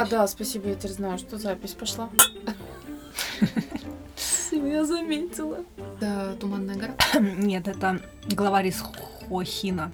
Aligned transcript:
А, 0.00 0.06
да, 0.06 0.26
спасибо, 0.26 0.68
я 0.68 0.76
теперь 0.76 0.92
знаю, 0.92 1.18
что 1.18 1.36
запись 1.36 1.72
пошла. 1.72 2.08
Я 4.50 4.86
заметила. 4.86 5.58
Да, 6.00 6.32
Туманная 6.40 6.74
гора. 6.74 6.94
Нет, 7.20 7.68
это 7.68 8.00
главарь 8.30 8.68
из 8.68 8.82
Хохина. 9.28 9.92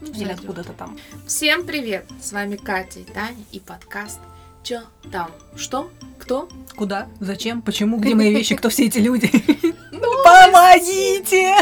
Ну, 0.00 0.12
Или 0.14 0.32
откуда-то 0.32 0.72
там. 0.72 0.98
Всем 1.28 1.64
привет! 1.64 2.06
С 2.20 2.32
вами 2.32 2.56
Катя 2.56 2.98
и 2.98 3.04
Таня 3.04 3.44
и 3.52 3.60
подкаст 3.60 4.18
Чё 4.64 4.80
там? 5.12 5.30
Что? 5.54 5.92
Кто? 6.18 6.48
Куда? 6.74 7.06
Зачем? 7.20 7.62
Почему? 7.62 8.00
Где 8.00 8.16
мои 8.16 8.34
вещи? 8.34 8.56
Кто 8.56 8.68
все 8.70 8.86
эти 8.86 8.98
люди? 8.98 9.30
Помогите! 10.24 11.54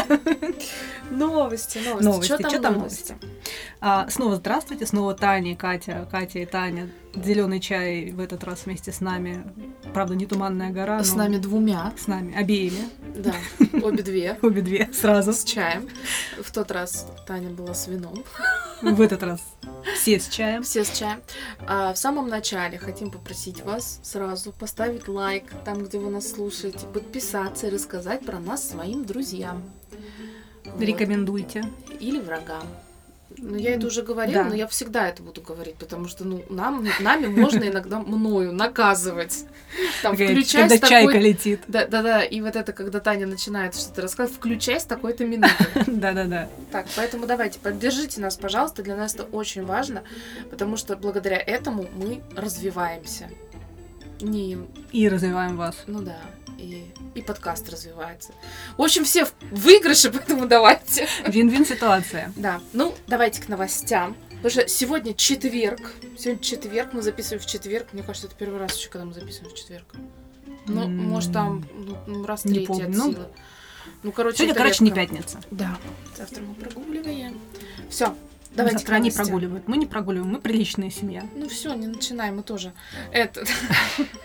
Новости, 1.11 1.77
новости. 1.77 2.03
Новости, 2.03 2.29
Чё 2.29 2.37
там 2.39 2.51
чё 2.51 2.61
там 2.61 2.73
новости? 2.73 3.15
А, 3.79 4.09
снова 4.09 4.37
здравствуйте, 4.37 4.87
снова 4.87 5.13
Таня, 5.13 5.51
и 5.51 5.55
Катя, 5.55 6.07
Катя 6.09 6.39
и 6.39 6.45
Таня. 6.47 6.89
Зеленый 7.23 7.59
чай 7.59 8.11
в 8.11 8.19
этот 8.19 8.43
раз 8.43 8.65
вместе 8.65 8.91
с 8.91 8.99
нами. 9.01 9.43
Правда, 9.93 10.15
не 10.15 10.25
туманная 10.25 10.71
гора, 10.71 11.03
С 11.03 11.11
но 11.11 11.19
нами 11.19 11.37
двумя. 11.37 11.93
с 11.97 12.07
нами 12.07 12.35
обеими, 12.35 12.89
Да, 13.15 13.33
обе 13.81 14.03
две. 14.03 14.37
обе 14.41 14.61
две 14.61 14.89
сразу. 14.93 15.31
С 15.33 15.43
чаем. 15.43 15.87
В 16.41 16.51
тот 16.51 16.71
раз 16.71 17.07
Таня 17.25 17.49
была 17.49 17.73
с 17.73 17.87
вином. 17.87 18.23
В 18.81 18.99
этот 19.01 19.23
раз 19.23 19.41
все 19.95 20.19
с 20.19 20.27
чаем. 20.27 20.63
Все 20.63 20.83
с 20.83 20.91
чаем. 20.91 21.21
А, 21.67 21.93
в 21.93 21.97
самом 21.97 22.27
начале 22.27 22.77
хотим 22.77 23.09
попросить 23.11 23.61
вас 23.63 23.99
сразу 24.03 24.51
поставить 24.51 25.07
лайк 25.07 25.45
там, 25.63 25.83
где 25.85 25.97
вы 25.97 26.09
нас 26.11 26.29
слушаете, 26.31 26.85
подписаться 26.93 27.67
и 27.67 27.69
рассказать 27.69 28.25
про 28.25 28.39
нас 28.39 28.67
своим 28.67 29.05
друзьям. 29.05 29.63
Вот. 30.65 30.81
Рекомендуйте. 30.81 31.63
Или 31.99 32.19
врагам. 32.19 32.63
Ну, 33.37 33.57
я 33.57 33.75
это 33.75 33.87
уже 33.87 34.01
говорила, 34.01 34.43
Да. 34.43 34.49
но 34.49 34.55
я 34.55 34.67
всегда 34.67 35.09
это 35.09 35.23
буду 35.23 35.41
говорить, 35.41 35.75
потому 35.75 36.07
что, 36.07 36.23
ну, 36.23 36.43
нам, 36.49 36.87
нами 36.99 37.27
можно 37.27 37.63
иногда 37.63 37.99
мною 37.99 38.53
наказывать. 38.53 39.45
Там, 40.01 40.15
включай 40.15 40.69
Когда 40.69 40.85
с 40.85 40.89
чайка 40.89 41.13
такой... 41.13 41.27
летит. 41.29 41.61
Да, 41.67 41.85
да, 41.87 42.01
да, 42.01 42.23
и 42.23 42.39
вот 42.41 42.55
это, 42.55 42.71
когда 42.71 42.99
Таня 42.99 43.27
начинает 43.27 43.75
что-то 43.75 44.03
рассказывать, 44.03 44.37
включай 44.37 44.79
с 44.79 44.85
такой-то 44.85 45.25
минуты. 45.25 45.53
Да-да-да. 45.87 46.47
Так, 46.71 46.85
поэтому 46.95 47.25
давайте, 47.25 47.59
поддержите 47.59 48.21
нас, 48.21 48.37
пожалуйста, 48.37 48.83
для 48.83 48.95
нас 48.95 49.15
это 49.15 49.23
очень 49.23 49.65
важно, 49.65 50.03
потому 50.49 50.77
что 50.77 50.95
благодаря 50.95 51.37
этому 51.37 51.87
мы 51.95 52.21
развиваемся. 52.35 53.29
Не, 54.21 54.57
И 54.91 55.07
развиваем 55.09 55.57
вас. 55.57 55.75
ну 55.87 56.01
да, 56.01 56.17
и, 56.57 56.85
и 57.15 57.21
подкаст 57.21 57.69
развивается. 57.69 58.33
В 58.77 58.81
общем, 58.81 59.03
все 59.03 59.25
в 59.25 59.33
выигрыше, 59.51 60.11
поэтому 60.13 60.47
давайте. 60.47 61.07
Вин-вин 61.27 61.65
ситуация. 61.65 62.31
Да, 62.35 62.61
ну, 62.73 62.95
давайте 63.07 63.41
к 63.41 63.49
новостям. 63.49 64.15
Потому 64.41 64.49
что 64.49 64.67
сегодня 64.67 65.13
четверг. 65.13 65.93
Сегодня 66.17 66.41
четверг, 66.43 66.93
мы 66.93 67.01
записываем 67.01 67.41
в 67.41 67.45
четверг. 67.45 67.87
Мне 67.93 68.03
кажется, 68.03 68.27
это 68.27 68.35
первый 68.35 68.59
раз 68.59 68.77
еще, 68.77 68.89
когда 68.89 69.05
мы 69.05 69.13
записываем 69.13 69.51
в 69.53 69.57
четверг. 69.57 69.85
Ну, 70.67 70.83
М, 70.83 70.97
может, 70.97 71.33
там 71.33 71.65
ну, 71.73 71.97
ну, 72.07 72.25
раз 72.25 72.45
не 72.45 72.53
третий 72.65 72.83
от 72.83 72.89
Ну, 72.89 73.11
силы. 73.11 73.27
Ну, 74.03 74.11
короче, 74.11 74.37
Сегодня, 74.37 74.55
короче, 74.55 74.83
не 74.83 74.91
редко. 74.91 75.15
пятница. 75.15 75.39
Да. 75.51 75.77
Завтра 76.15 76.43
мы 76.43 76.53
прогуливаем. 76.55 77.39
Все, 77.89 78.15
давайте 78.55 78.79
Завтра 78.79 78.95
они 78.95 79.11
прогуливают. 79.11 79.67
Мы 79.67 79.77
не 79.77 79.85
прогуливаем, 79.85 80.31
мы 80.31 80.39
приличная 80.39 80.89
семья. 80.89 81.23
Ну 81.35 81.47
все, 81.47 81.73
не 81.73 81.87
начинаем, 81.87 82.37
мы 82.37 82.43
тоже. 82.43 82.73
Это. 83.11 83.45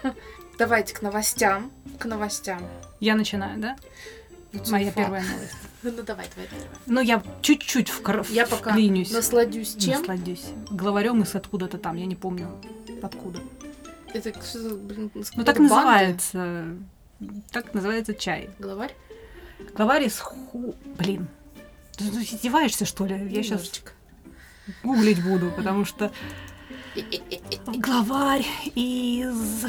Давайте 0.58 0.94
к 0.94 1.00
новостям. 1.00 1.70
К 1.98 2.04
новостям. 2.04 2.60
Я 3.00 3.14
начинаю, 3.14 3.58
да? 3.58 3.76
Ну, 4.52 4.60
Моя 4.68 4.90
типа. 4.90 5.02
первая 5.02 5.22
новость. 5.22 5.54
Ну 5.82 5.90
давай, 6.02 6.26
давай, 6.34 6.48
давай. 6.50 6.68
Ну, 6.84 7.00
я 7.00 7.22
чуть-чуть 7.40 7.88
вкр... 7.88 8.26
Я 8.28 8.46
пока 8.46 8.72
вклинюсь. 8.72 9.10
Насладюсь 9.10 9.76
чем? 9.76 10.00
Насладюсь. 10.00 10.44
Главарем 10.70 11.22
из 11.22 11.34
откуда-то 11.34 11.78
там, 11.78 11.96
я 11.96 12.04
не 12.04 12.16
помню 12.16 12.50
откуда. 13.02 13.40
Это 14.12 14.34
что, 14.44 14.76
блин, 14.76 15.10
Ну, 15.14 15.44
так 15.44 15.56
банды? 15.56 15.62
называется. 15.62 16.66
Так 17.50 17.72
называется 17.72 18.12
чай. 18.12 18.50
Главарь? 18.58 18.94
Главарь 19.74 20.04
из 20.04 20.18
ху... 20.18 20.74
Блин. 20.98 21.28
Ты 21.96 22.04
ну, 22.12 22.20
издеваешься, 22.20 22.84
что 22.84 23.06
ли? 23.06 23.28
Я 23.30 23.42
сейчас. 23.42 23.82
Гуглить 24.82 25.22
буду, 25.22 25.50
потому 25.50 25.84
что... 25.84 26.10
Главарь 27.66 28.46
из... 28.74 29.66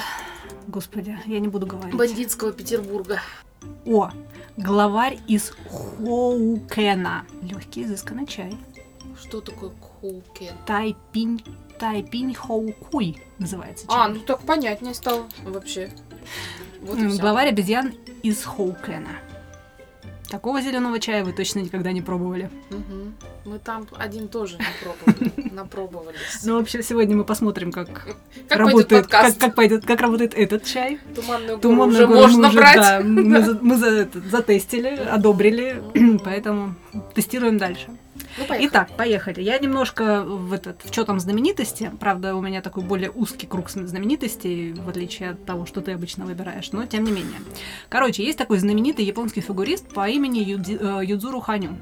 Господи, 0.67 1.17
я 1.25 1.39
не 1.39 1.47
буду 1.47 1.65
говорить. 1.65 1.95
Бандитского 1.95 2.51
Петербурга. 2.51 3.21
О, 3.85 4.09
главарь 4.57 5.19
из 5.27 5.51
Хоукена. 5.69 7.25
Легкий 7.41 7.83
изысканный 7.83 8.25
чай. 8.25 8.57
Что 9.19 9.39
такое 9.39 9.71
коукен? 10.01 10.53
Тайпинь, 10.65 11.43
тайпинь 11.77 12.33
хоукуй 12.33 13.21
называется 13.37 13.85
чай. 13.87 13.95
А, 13.97 14.07
ну 14.07 14.19
так 14.19 14.41
понятнее 14.41 14.95
стало 14.95 15.27
вообще. 15.43 15.91
Вот. 16.81 16.97
Главарь 17.19 17.49
обезьян 17.49 17.93
из 18.23 18.43
Хоукена. 18.43 19.19
Такого 20.31 20.61
зеленого 20.61 20.97
чая 21.01 21.25
вы 21.25 21.33
точно 21.33 21.59
никогда 21.59 21.91
не 21.91 22.01
пробовали. 22.01 22.49
Мгм. 22.69 23.13
Мы 23.43 23.59
там 23.59 23.85
один 23.97 24.29
тоже 24.29 24.57
не 24.57 24.65
пробовали. 24.81 25.49
Напробовались. 25.53 26.39
Ну, 26.45 26.57
вообще, 26.57 26.81
сегодня 26.83 27.17
мы 27.17 27.25
посмотрим, 27.25 27.73
как, 27.73 28.07
работает, 28.49 29.07
как, 29.07 29.55
пойдет, 29.55 29.85
как 29.85 29.99
работает 29.99 30.33
этот 30.33 30.63
чай. 30.63 30.99
Туманную 31.13 31.47
гору 31.57 31.59
Туманную 31.59 31.89
уже 31.89 32.07
гору 32.07 32.19
мы 32.19 32.27
можно 32.27 32.47
уже, 32.47 32.57
брать. 32.57 32.75
да, 32.77 32.99
мы, 33.03 33.41
за- 33.41 33.59
мы 33.61 33.75
за 33.75 33.87
это 33.87 34.21
затестили, 34.21 34.95
одобрили, 34.95 35.83
поэтому 36.23 36.75
тестируем 37.13 37.57
дальше. 37.57 37.87
Ну, 38.37 38.45
поехали. 38.45 38.69
Итак, 38.69 38.89
поехали. 38.97 39.41
Я 39.41 39.57
немножко 39.59 40.23
в 40.23 40.53
этот, 40.53 40.81
в 40.83 40.91
что 40.91 41.05
там 41.05 41.19
знаменитости. 41.19 41.91
Правда, 41.99 42.35
у 42.35 42.41
меня 42.41 42.61
такой 42.61 42.83
более 42.83 43.11
узкий 43.11 43.47
круг 43.47 43.69
знаменитостей, 43.69 44.73
в 44.73 44.89
отличие 44.89 45.31
от 45.31 45.45
того, 45.45 45.65
что 45.65 45.81
ты 45.81 45.91
обычно 45.91 46.25
выбираешь, 46.25 46.71
но 46.71 46.85
тем 46.85 47.03
не 47.03 47.11
менее. 47.11 47.39
Короче, 47.89 48.23
есть 48.23 48.37
такой 48.37 48.59
знаменитый 48.59 49.05
японский 49.05 49.41
фигурист 49.41 49.93
по 49.93 50.07
имени 50.07 50.39
Юдзи- 50.39 51.01
э, 51.01 51.05
Юдзуру 51.05 51.39
Ханю. 51.39 51.77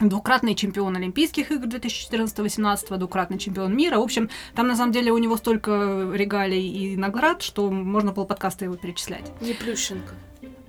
Двукратный 0.00 0.54
чемпион 0.54 0.96
Олимпийских 0.96 1.52
игр 1.52 1.66
2014-2018, 1.66 2.96
двукратный 2.98 3.38
чемпион 3.38 3.76
мира. 3.76 3.98
В 3.98 4.02
общем, 4.02 4.28
там 4.54 4.66
на 4.66 4.76
самом 4.76 4.92
деле 4.92 5.12
у 5.12 5.18
него 5.18 5.36
столько 5.36 6.10
регалий 6.12 6.66
и 6.68 6.96
наград, 6.96 7.42
что 7.42 7.70
можно 7.70 8.12
полподкаста 8.12 8.64
его 8.64 8.76
перечислять. 8.76 9.30
Не 9.40 9.52
Плющенко. 9.52 10.14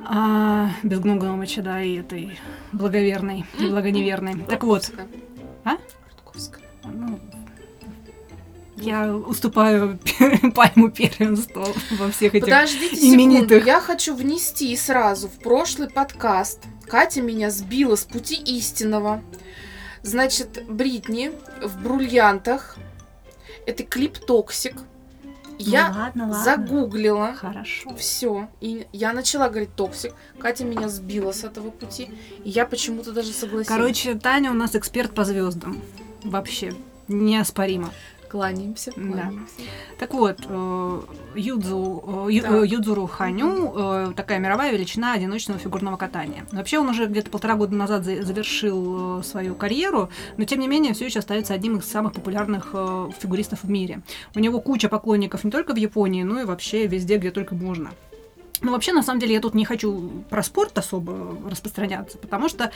А, 0.07 0.69
без 0.83 0.99
Гнугановича, 0.99 1.61
да, 1.63 1.81
и 1.81 1.95
этой 1.95 2.37
благоверной, 2.71 3.45
и 3.57 3.67
благоневерной. 3.67 4.35
Так 4.47 4.63
вот. 4.63 4.91
А? 5.63 5.77
Ну, 6.83 7.19
я 8.77 9.15
уступаю 9.15 9.97
пальму 10.53 10.91
первенства 10.91 11.65
во 11.97 12.11
всех 12.11 12.35
этих... 12.35 12.45
Подождите 12.45 12.95
секунду, 12.95 13.15
именитых. 13.15 13.65
я 13.65 13.79
хочу 13.79 14.13
внести 14.13 14.75
сразу 14.75 15.27
в 15.27 15.39
прошлый 15.39 15.89
подкаст. 15.89 16.59
Катя 16.87 17.21
меня 17.21 17.49
сбила 17.49 17.95
с 17.95 18.03
пути 18.05 18.35
истинного. 18.35 19.21
Значит, 20.03 20.63
Бритни 20.67 21.31
в 21.61 21.81
бриллиантах. 21.81 22.77
Это 23.65 23.83
клип 23.83 24.17
Toxic. 24.19 24.75
Я 25.57 25.89
Ну 25.89 25.99
ладно, 25.99 26.27
ладно. 26.27 26.43
загуглила. 26.43 27.33
Хорошо. 27.33 27.95
Все. 27.95 28.49
И 28.59 28.87
я 28.91 29.13
начала 29.13 29.47
говорить 29.47 29.73
toxic. 29.75 30.13
Катя 30.37 30.65
меня 30.65 30.89
сбила 30.89 31.31
с 31.31 31.43
этого 31.45 31.71
пути. 31.71 32.09
И 32.43 32.49
я 32.49 32.65
почему-то 32.65 33.13
даже 33.13 33.31
согласилась. 33.31 33.67
Короче, 33.67 34.15
Таня 34.15 34.51
у 34.51 34.53
нас 34.53 34.75
эксперт 34.75 35.13
по 35.15 35.23
звездам. 35.23 35.81
Вообще. 36.23 36.73
Неоспоримо. 37.07 37.91
Кланяемся. 38.35 38.91
Да. 38.95 39.01
кланяемся. 39.01 39.53
Так 39.97 40.13
вот, 40.13 40.39
э, 40.47 41.01
Юдзу, 41.35 42.25
э, 42.27 42.31
Ю- 42.33 42.41
Так. 42.43 42.51
э, 42.51 42.67
Юдзуру 42.67 43.07
Ханю 43.07 44.13
такая 44.15 44.39
мировая 44.39 44.71
величина 44.73 45.13
одиночного 45.13 45.59
фигурного 45.59 45.95
катания. 45.97 46.45
Вообще 46.51 46.79
он 46.79 46.89
уже 46.89 47.05
где-то 47.05 47.29
полтора 47.29 47.55
года 47.55 47.75
назад 47.75 48.03
за- 48.03 48.23
завершил 48.23 49.23
свою 49.23 49.55
карьеру, 49.55 50.09
но 50.37 50.43
тем 50.45 50.59
не 50.59 50.67
менее 50.67 50.93
все 50.93 51.05
еще 51.05 51.19
остается 51.19 51.53
одним 51.53 51.77
из 51.77 51.85
самых 51.85 52.13
популярных 52.13 52.75
фигуристов 53.19 53.63
в 53.63 53.69
мире. 53.69 54.01
У 54.35 54.39
него 54.39 54.59
куча 54.59 54.89
поклонников 54.89 55.43
не 55.43 55.51
только 55.51 55.73
в 55.73 55.77
Японии, 55.77 56.23
но 56.23 56.41
и 56.41 56.45
вообще 56.45 56.87
везде, 56.87 57.17
где 57.17 57.31
только 57.31 57.55
можно. 57.55 57.91
Ну, 58.65 58.71
вообще, 58.71 58.93
на 58.93 59.03
самом 59.03 59.19
деле, 59.19 59.35
я 59.35 59.39
тут 59.41 59.53
не 59.53 59.63
хочу 59.63 60.09
про 60.29 60.41
спорт 60.41 60.75
особо 60.77 61.37
распространяться, 61.49 62.17
потому 62.17 62.49
что 62.49 62.71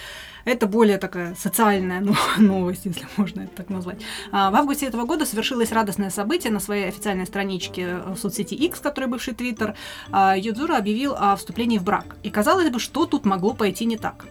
это 0.46 0.68
более 0.68 0.98
такая 1.00 1.34
социальная 1.36 2.00
но- 2.02 2.14
новость, 2.38 2.86
если 2.86 3.08
можно 3.18 3.42
это 3.42 3.56
так 3.56 3.70
назвать. 3.70 4.00
А, 4.32 4.52
В 4.52 4.56
августе 4.56 4.86
этого 4.86 5.06
года 5.06 5.26
совершилось 5.26 5.72
радостное 5.72 6.12
событие 6.12 6.54
на 6.54 6.60
своей 6.60 6.88
официальной 6.88 7.26
страничке 7.26 7.82
э, 7.82 8.14
в 8.14 8.18
соцсети 8.20 8.54
X, 8.54 8.80
который 8.80 9.10
бывший 9.10 9.34
Твиттер. 9.34 9.74
а, 10.12 10.38
Юдзура 10.38 10.78
объявил 10.78 11.16
о 11.18 11.36
вступлении 11.36 11.80
в 11.80 11.84
брак. 11.84 12.16
И 12.22 12.30
казалось 12.30 12.70
бы, 12.70 12.80
что 12.80 13.06
тут 13.08 13.26
могло 13.26 13.54
пойти 13.54 13.86
не 13.86 13.98
так. 13.98 14.26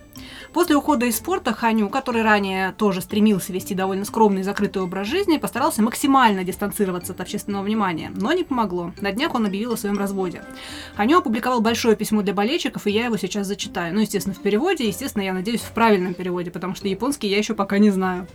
После 0.53 0.77
ухода 0.77 1.07
из 1.07 1.17
спорта 1.17 1.53
Ханю, 1.53 1.89
который 1.89 2.23
ранее 2.23 2.73
тоже 2.73 3.01
стремился 3.01 3.53
вести 3.53 3.75
довольно 3.75 4.05
скромный 4.05 4.41
и 4.41 4.45
закрытый 4.45 4.83
образ 4.83 5.07
жизни, 5.07 5.37
постарался 5.37 5.83
максимально 5.83 6.45
дистанцироваться 6.45 7.13
от 7.13 7.21
общественного 7.21 7.63
внимания, 7.63 8.11
но 8.15 8.33
не 8.33 8.45
помогло. 8.45 8.93
На 9.01 9.13
днях 9.13 9.35
он 9.35 9.47
объявил 9.47 9.73
о 9.73 9.77
своем 9.77 9.99
разводе. 9.99 10.43
Ханю 10.97 11.19
опубликовал 11.19 11.61
большое 11.61 11.97
письмо 11.97 12.23
для 12.23 12.35
болельщиков, 12.35 12.87
и 12.87 12.91
я 12.91 13.05
его 13.07 13.17
сейчас 13.17 13.47
зачитаю. 13.47 13.95
Ну, 13.95 14.01
естественно, 14.01 14.35
в 14.35 14.41
переводе, 14.41 14.87
естественно, 14.87 15.23
я 15.23 15.33
надеюсь, 15.33 15.61
в 15.61 15.73
правильном 15.73 16.15
переводе, 16.15 16.51
потому 16.51 16.75
что 16.75 16.89
японский 16.89 17.29
я 17.29 17.39
еще 17.39 17.55
пока 17.55 17.79
не 17.79 17.91
знаю. 17.91 18.27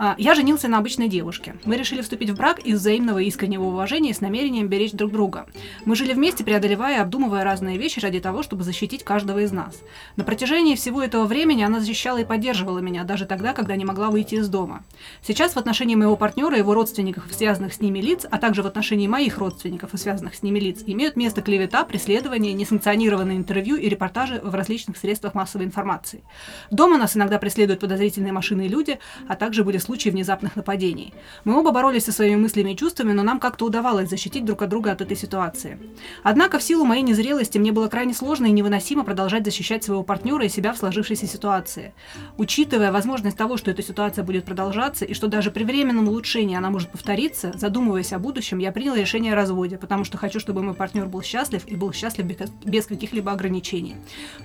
А, 0.00 0.14
Я 0.16 0.34
женился 0.34 0.68
на 0.68 0.78
обычной 0.78 1.08
девушке. 1.08 1.56
Мы 1.64 1.76
решили 1.76 2.02
вступить 2.02 2.30
в 2.30 2.36
брак 2.36 2.60
из 2.60 2.78
взаимного 2.78 3.18
искреннего 3.18 3.64
уважения 3.64 4.10
и 4.10 4.14
с 4.14 4.20
намерением 4.20 4.68
беречь 4.68 4.92
друг 4.92 5.10
друга. 5.10 5.46
Мы 5.84 5.96
жили 5.96 6.12
вместе, 6.12 6.44
преодолевая 6.44 6.98
и 6.98 7.00
обдумывая 7.00 7.42
разные 7.42 7.78
вещи 7.78 7.98
ради 7.98 8.20
того, 8.20 8.44
чтобы 8.44 8.62
защитить 8.62 9.02
каждого 9.02 9.40
из 9.40 9.50
нас. 9.50 9.82
На 10.14 10.22
протяжении 10.22 10.76
всего 10.76 11.02
этого 11.02 11.24
времени 11.24 11.64
она 11.64 11.80
защищала 11.80 12.18
и 12.18 12.24
поддерживала 12.24 12.78
меня, 12.78 13.02
даже 13.02 13.26
тогда, 13.26 13.52
когда 13.52 13.74
не 13.74 13.84
могла 13.84 14.10
выйти 14.10 14.36
из 14.36 14.48
дома. 14.48 14.84
Сейчас 15.20 15.54
в 15.54 15.56
отношении 15.56 15.96
моего 15.96 16.16
партнера 16.16 16.56
его 16.56 16.74
родственников 16.74 17.28
и 17.28 17.34
связанных 17.34 17.74
с 17.74 17.80
ними 17.80 17.98
лиц, 17.98 18.24
а 18.30 18.38
также 18.38 18.62
в 18.62 18.68
отношении 18.68 19.08
моих 19.08 19.38
родственников 19.38 19.94
и 19.94 19.96
связанных 19.96 20.36
с 20.36 20.44
ними 20.44 20.60
лиц, 20.60 20.84
имеют 20.86 21.16
место 21.16 21.42
клевета, 21.42 21.84
преследование, 21.84 22.52
несанкционированные 22.52 23.36
интервью 23.36 23.74
и 23.74 23.88
репортажи 23.88 24.40
в 24.44 24.54
различных 24.54 24.96
средствах 24.96 25.34
массовой 25.34 25.64
информации. 25.64 26.22
Дома 26.70 26.98
нас 26.98 27.16
иногда 27.16 27.40
преследуют 27.40 27.80
подозрительные 27.80 28.32
машины 28.32 28.66
и 28.66 28.68
люди, 28.68 29.00
а 29.26 29.34
также 29.34 29.64
были 29.64 29.78
случаи 29.88 30.10
внезапных 30.10 30.54
нападений. 30.54 31.14
Мы 31.44 31.58
оба 31.58 31.70
боролись 31.70 32.04
со 32.04 32.12
своими 32.12 32.36
мыслями 32.36 32.72
и 32.72 32.76
чувствами, 32.76 33.14
но 33.14 33.22
нам 33.22 33.40
как-то 33.40 33.64
удавалось 33.64 34.10
защитить 34.10 34.44
друг 34.44 34.60
от 34.60 34.68
друга 34.68 34.92
от 34.92 35.00
этой 35.00 35.16
ситуации. 35.16 35.78
Однако 36.22 36.58
в 36.58 36.62
силу 36.62 36.84
моей 36.84 37.02
незрелости 37.02 37.56
мне 37.56 37.72
было 37.72 37.88
крайне 37.88 38.12
сложно 38.12 38.44
и 38.44 38.50
невыносимо 38.50 39.02
продолжать 39.02 39.46
защищать 39.46 39.82
своего 39.84 40.02
партнера 40.02 40.44
и 40.44 40.50
себя 40.50 40.74
в 40.74 40.76
сложившейся 40.76 41.26
ситуации. 41.26 41.94
Учитывая 42.36 42.92
возможность 42.92 43.38
того, 43.38 43.56
что 43.56 43.70
эта 43.70 43.82
ситуация 43.82 44.24
будет 44.24 44.44
продолжаться 44.44 45.06
и 45.06 45.14
что 45.14 45.26
даже 45.26 45.50
при 45.50 45.64
временном 45.64 46.08
улучшении 46.08 46.56
она 46.56 46.68
может 46.68 46.90
повториться, 46.90 47.52
задумываясь 47.54 48.12
о 48.12 48.18
будущем, 48.18 48.58
я 48.58 48.72
принял 48.72 48.94
решение 48.94 49.32
о 49.32 49.36
разводе, 49.36 49.78
потому 49.78 50.04
что 50.04 50.18
хочу, 50.18 50.38
чтобы 50.38 50.62
мой 50.62 50.74
партнер 50.74 51.06
был 51.06 51.22
счастлив 51.22 51.62
и 51.66 51.76
был 51.76 51.94
счастлив 51.94 52.26
без- 52.26 52.86
каких-либо 52.86 53.32
ограничений. 53.32 53.96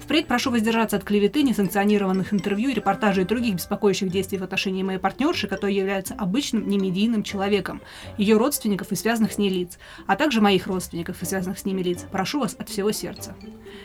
Впредь 0.01 0.27
прошу 0.27 0.51
воздержаться 0.51 0.95
от 0.95 1.03
клеветы, 1.03 1.43
несанкционированных 1.43 2.33
интервью, 2.33 2.73
репортажей 2.73 3.25
и 3.25 3.27
других 3.27 3.55
беспокоящих 3.55 4.09
действий 4.09 4.37
в 4.37 4.43
отношении 4.43 4.83
моей 4.83 4.99
партнерши, 4.99 5.32
которая 5.47 5.74
является 5.74 6.13
обычным 6.13 6.68
немедийным 6.68 7.24
человеком, 7.24 7.81
ее 8.18 8.38
родственников 8.38 8.91
и 8.91 8.95
связанных 8.95 9.33
с 9.33 9.38
ней 9.38 9.50
лиц, 9.50 9.77
а 10.07 10.15
также 10.15 10.41
моих 10.41 10.68
родственников 10.68 11.21
и 11.21 11.25
связанных 11.25 11.59
с 11.59 11.65
ними 11.65 11.81
лиц. 11.81 12.06
Прошу 12.12 12.39
вас 12.39 12.56
от 12.57 12.69
всего 12.69 12.91
сердца. 12.91 13.35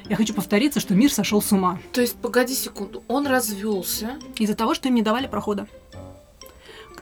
Я 0.09 0.17
хочу 0.17 0.35
повториться, 0.35 0.81
что 0.81 0.95
мир 0.95 1.13
сошел 1.13 1.43
с 1.43 1.53
ума 1.53 1.79
То 1.93 2.01
есть, 2.01 2.17
погоди 2.17 2.55
секунду, 2.55 3.03
он 3.09 3.27
развелся. 3.27 4.13
из-за 4.37 4.55
того, 4.55 4.75
что 4.75 4.89
им 4.89 4.95
не 4.95 5.03
давали 5.03 5.27
прохода. 5.27 5.67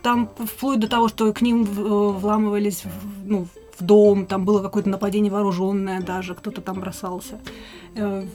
Там 0.02 0.30
вплоть 0.38 0.78
до 0.78 0.88
того, 0.88 1.08
что 1.08 1.32
к 1.32 1.40
ним 1.40 1.64
э, 1.64 1.66
вламывались 1.66 2.84
ну, 3.24 3.48
в 3.78 3.84
дом, 3.84 4.26
там 4.26 4.44
было 4.44 4.62
какое-то 4.62 4.88
нападение 4.88 5.32
вооруженное 5.32 6.00
даже, 6.00 6.34
кто-то 6.34 6.60
там 6.60 6.80
бросался. 6.80 7.38
Э, 7.94 8.26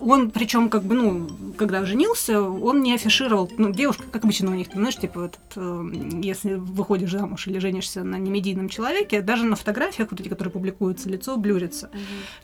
Он, 0.00 0.30
причем, 0.30 0.68
как 0.68 0.82
бы, 0.84 0.94
ну, 0.94 1.28
когда 1.56 1.84
женился, 1.84 2.40
он 2.40 2.82
не 2.82 2.94
афишировал, 2.94 3.50
ну, 3.58 3.72
девушка, 3.72 4.04
как 4.10 4.24
обычно 4.24 4.50
у 4.50 4.54
них, 4.54 4.68
знаешь, 4.72 4.96
типа, 4.96 5.20
этот, 5.26 5.40
э, 5.56 5.84
если 6.22 6.54
выходишь 6.54 7.10
замуж 7.12 7.48
или 7.48 7.58
женишься 7.58 8.04
на 8.04 8.16
немедийном 8.16 8.68
человеке, 8.68 9.22
даже 9.22 9.44
на 9.44 9.56
фотографиях, 9.56 10.10
вот 10.10 10.20
эти, 10.20 10.28
которые 10.28 10.52
публикуются, 10.52 11.08
лицо 11.08 11.36
блюрится. 11.36 11.90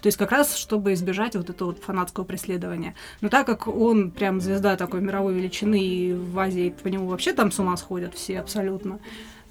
То 0.00 0.06
есть 0.06 0.18
как 0.18 0.32
раз, 0.32 0.56
чтобы 0.56 0.92
избежать 0.94 1.36
вот 1.36 1.50
этого 1.50 1.68
вот 1.68 1.78
фанатского 1.78 2.24
преследования. 2.24 2.94
Но 3.20 3.28
так 3.28 3.46
как 3.46 3.68
он 3.68 4.10
прям 4.10 4.40
звезда 4.40 4.76
такой 4.76 5.00
мировой 5.00 5.34
величины, 5.34 5.80
и 5.80 6.12
в 6.12 6.38
Азии 6.38 6.74
по 6.82 6.88
нему 6.88 7.06
вообще 7.06 7.32
там 7.32 7.52
с 7.52 7.58
ума 7.58 7.76
сходят 7.76 8.14
все 8.14 8.40
абсолютно, 8.40 8.98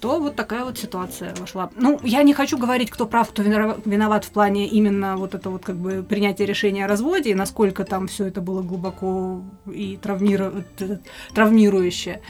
то 0.04 0.20
вот 0.20 0.36
такая 0.36 0.64
вот 0.66 0.76
ситуация 0.76 1.34
вошла. 1.36 1.70
Ну, 1.76 1.98
я 2.02 2.22
не 2.24 2.34
хочу 2.34 2.58
говорить, 2.58 2.90
кто 2.90 3.06
прав, 3.06 3.30
кто 3.30 3.42
винова- 3.42 3.80
виноват 3.86 4.26
в 4.26 4.30
плане 4.32 4.68
именно 4.68 5.16
вот 5.16 5.34
это 5.34 5.48
вот 5.48 5.64
как 5.64 5.76
бы 5.76 6.02
принятия 6.02 6.44
решения 6.44 6.84
о 6.84 6.88
разводе, 6.88 7.30
и 7.30 7.34
насколько 7.34 7.84
там 7.84 8.06
все 8.06 8.26
это 8.26 8.42
было 8.42 8.60
глубоко 8.60 9.40
и 9.66 9.98
травмиру- 10.02 10.62
травмирующе. 11.32 12.20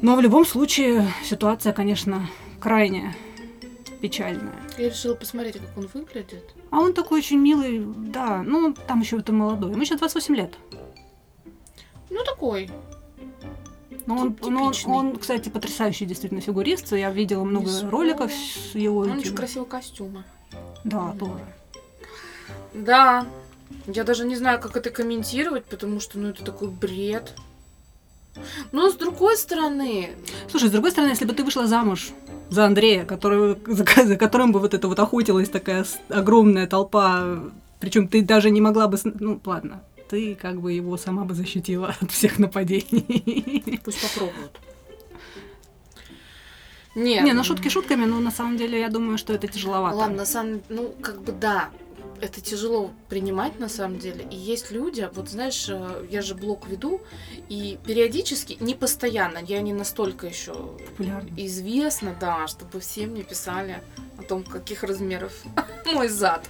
Но 0.00 0.16
в 0.16 0.20
любом 0.20 0.44
случае 0.44 1.06
ситуация, 1.24 1.72
конечно, 1.72 2.28
крайне 2.58 3.14
печальная. 4.00 4.54
Я 4.76 4.88
решила 4.88 5.14
посмотреть, 5.14 5.58
как 5.58 5.78
он 5.78 5.88
выглядит. 5.94 6.56
А 6.72 6.80
он 6.80 6.92
такой 6.92 7.20
очень 7.20 7.38
милый, 7.38 7.84
да, 7.86 8.42
ну, 8.44 8.74
там 8.88 9.00
еще 9.00 9.18
это 9.18 9.32
молодой. 9.32 9.70
Ему 9.70 9.84
сейчас 9.84 10.00
28 10.00 10.34
лет. 10.34 10.54
Ну, 12.10 12.24
такой. 12.24 12.68
Но 14.06 14.16
он, 14.16 14.34
Тип- 14.34 14.46
но 14.48 14.64
он, 14.64 14.72
типичный. 14.72 14.94
он, 14.94 15.16
кстати, 15.16 15.48
потрясающий 15.48 16.06
действительно 16.06 16.40
фигурист. 16.40 16.92
Я 16.92 17.10
видела 17.10 17.44
много 17.44 17.64
Высокий. 17.64 17.88
роликов 17.90 18.32
с 18.32 18.74
его 18.74 19.00
Он 19.00 19.12
очень 19.18 19.34
красивого 19.34 19.68
костюма. 19.68 20.24
Да, 20.84 21.14
тоже. 21.18 21.44
Да. 22.74 23.26
Я 23.86 24.04
даже 24.04 24.24
не 24.26 24.36
знаю, 24.36 24.60
как 24.60 24.76
это 24.76 24.90
комментировать, 24.90 25.64
потому 25.64 26.00
что, 26.00 26.18
ну, 26.18 26.28
это 26.28 26.44
такой 26.44 26.68
бред. 26.68 27.32
Но 28.72 28.90
с 28.90 28.94
другой 28.94 29.36
стороны, 29.36 30.10
Слушай, 30.50 30.68
с 30.68 30.72
другой 30.72 30.90
стороны, 30.90 31.10
если 31.10 31.26
бы 31.26 31.34
ты 31.34 31.44
вышла 31.44 31.66
замуж 31.66 32.10
за 32.48 32.64
Андрея, 32.64 33.04
который, 33.04 33.56
за, 33.66 33.84
за 34.06 34.16
которым 34.16 34.52
бы 34.52 34.60
вот 34.60 34.74
это 34.74 34.88
вот 34.88 34.98
охотилась 34.98 35.48
такая 35.50 35.84
огромная 36.08 36.66
толпа, 36.66 37.38
причем 37.78 38.08
ты 38.08 38.22
даже 38.22 38.50
не 38.50 38.60
могла 38.60 38.88
бы... 38.88 38.98
Ну, 39.04 39.40
ладно, 39.44 39.82
ты 40.12 40.34
как 40.34 40.60
бы 40.60 40.74
его 40.74 40.98
сама 40.98 41.24
бы 41.24 41.34
защитила 41.34 41.96
от 42.02 42.10
всех 42.10 42.38
нападений. 42.38 43.80
пусть 43.82 44.02
попробуют. 44.02 44.60
Нет. 46.94 47.24
Не, 47.24 47.32
ну 47.32 47.42
шутки 47.44 47.70
шутками, 47.70 48.04
но 48.04 48.20
на 48.20 48.30
самом 48.30 48.58
деле 48.58 48.78
я 48.78 48.90
думаю, 48.90 49.16
что 49.16 49.32
это 49.32 49.48
тяжеловато. 49.48 49.96
Ладно, 49.96 50.16
на 50.16 50.26
самом 50.26 50.60
ну, 50.68 50.94
как 51.00 51.22
бы 51.22 51.32
да, 51.32 51.70
это 52.22 52.40
тяжело 52.40 52.92
принимать 53.08 53.58
на 53.58 53.68
самом 53.68 53.98
деле. 53.98 54.24
И 54.30 54.36
есть 54.36 54.70
люди, 54.70 55.10
вот 55.12 55.28
знаешь, 55.28 55.66
э, 55.68 56.06
я 56.08 56.22
же 56.22 56.36
блог 56.36 56.68
веду, 56.68 57.00
и 57.48 57.80
периодически, 57.84 58.56
не 58.60 58.76
постоянно, 58.76 59.38
я 59.38 59.60
не 59.60 59.72
настолько 59.72 60.28
еще 60.28 60.54
известна, 61.36 62.16
да, 62.20 62.46
чтобы 62.46 62.78
все 62.78 63.06
мне 63.08 63.24
писали 63.24 63.82
о 64.18 64.22
том, 64.22 64.44
каких 64.44 64.84
размеров 64.84 65.32
мой 65.92 66.06
зад. 66.06 66.48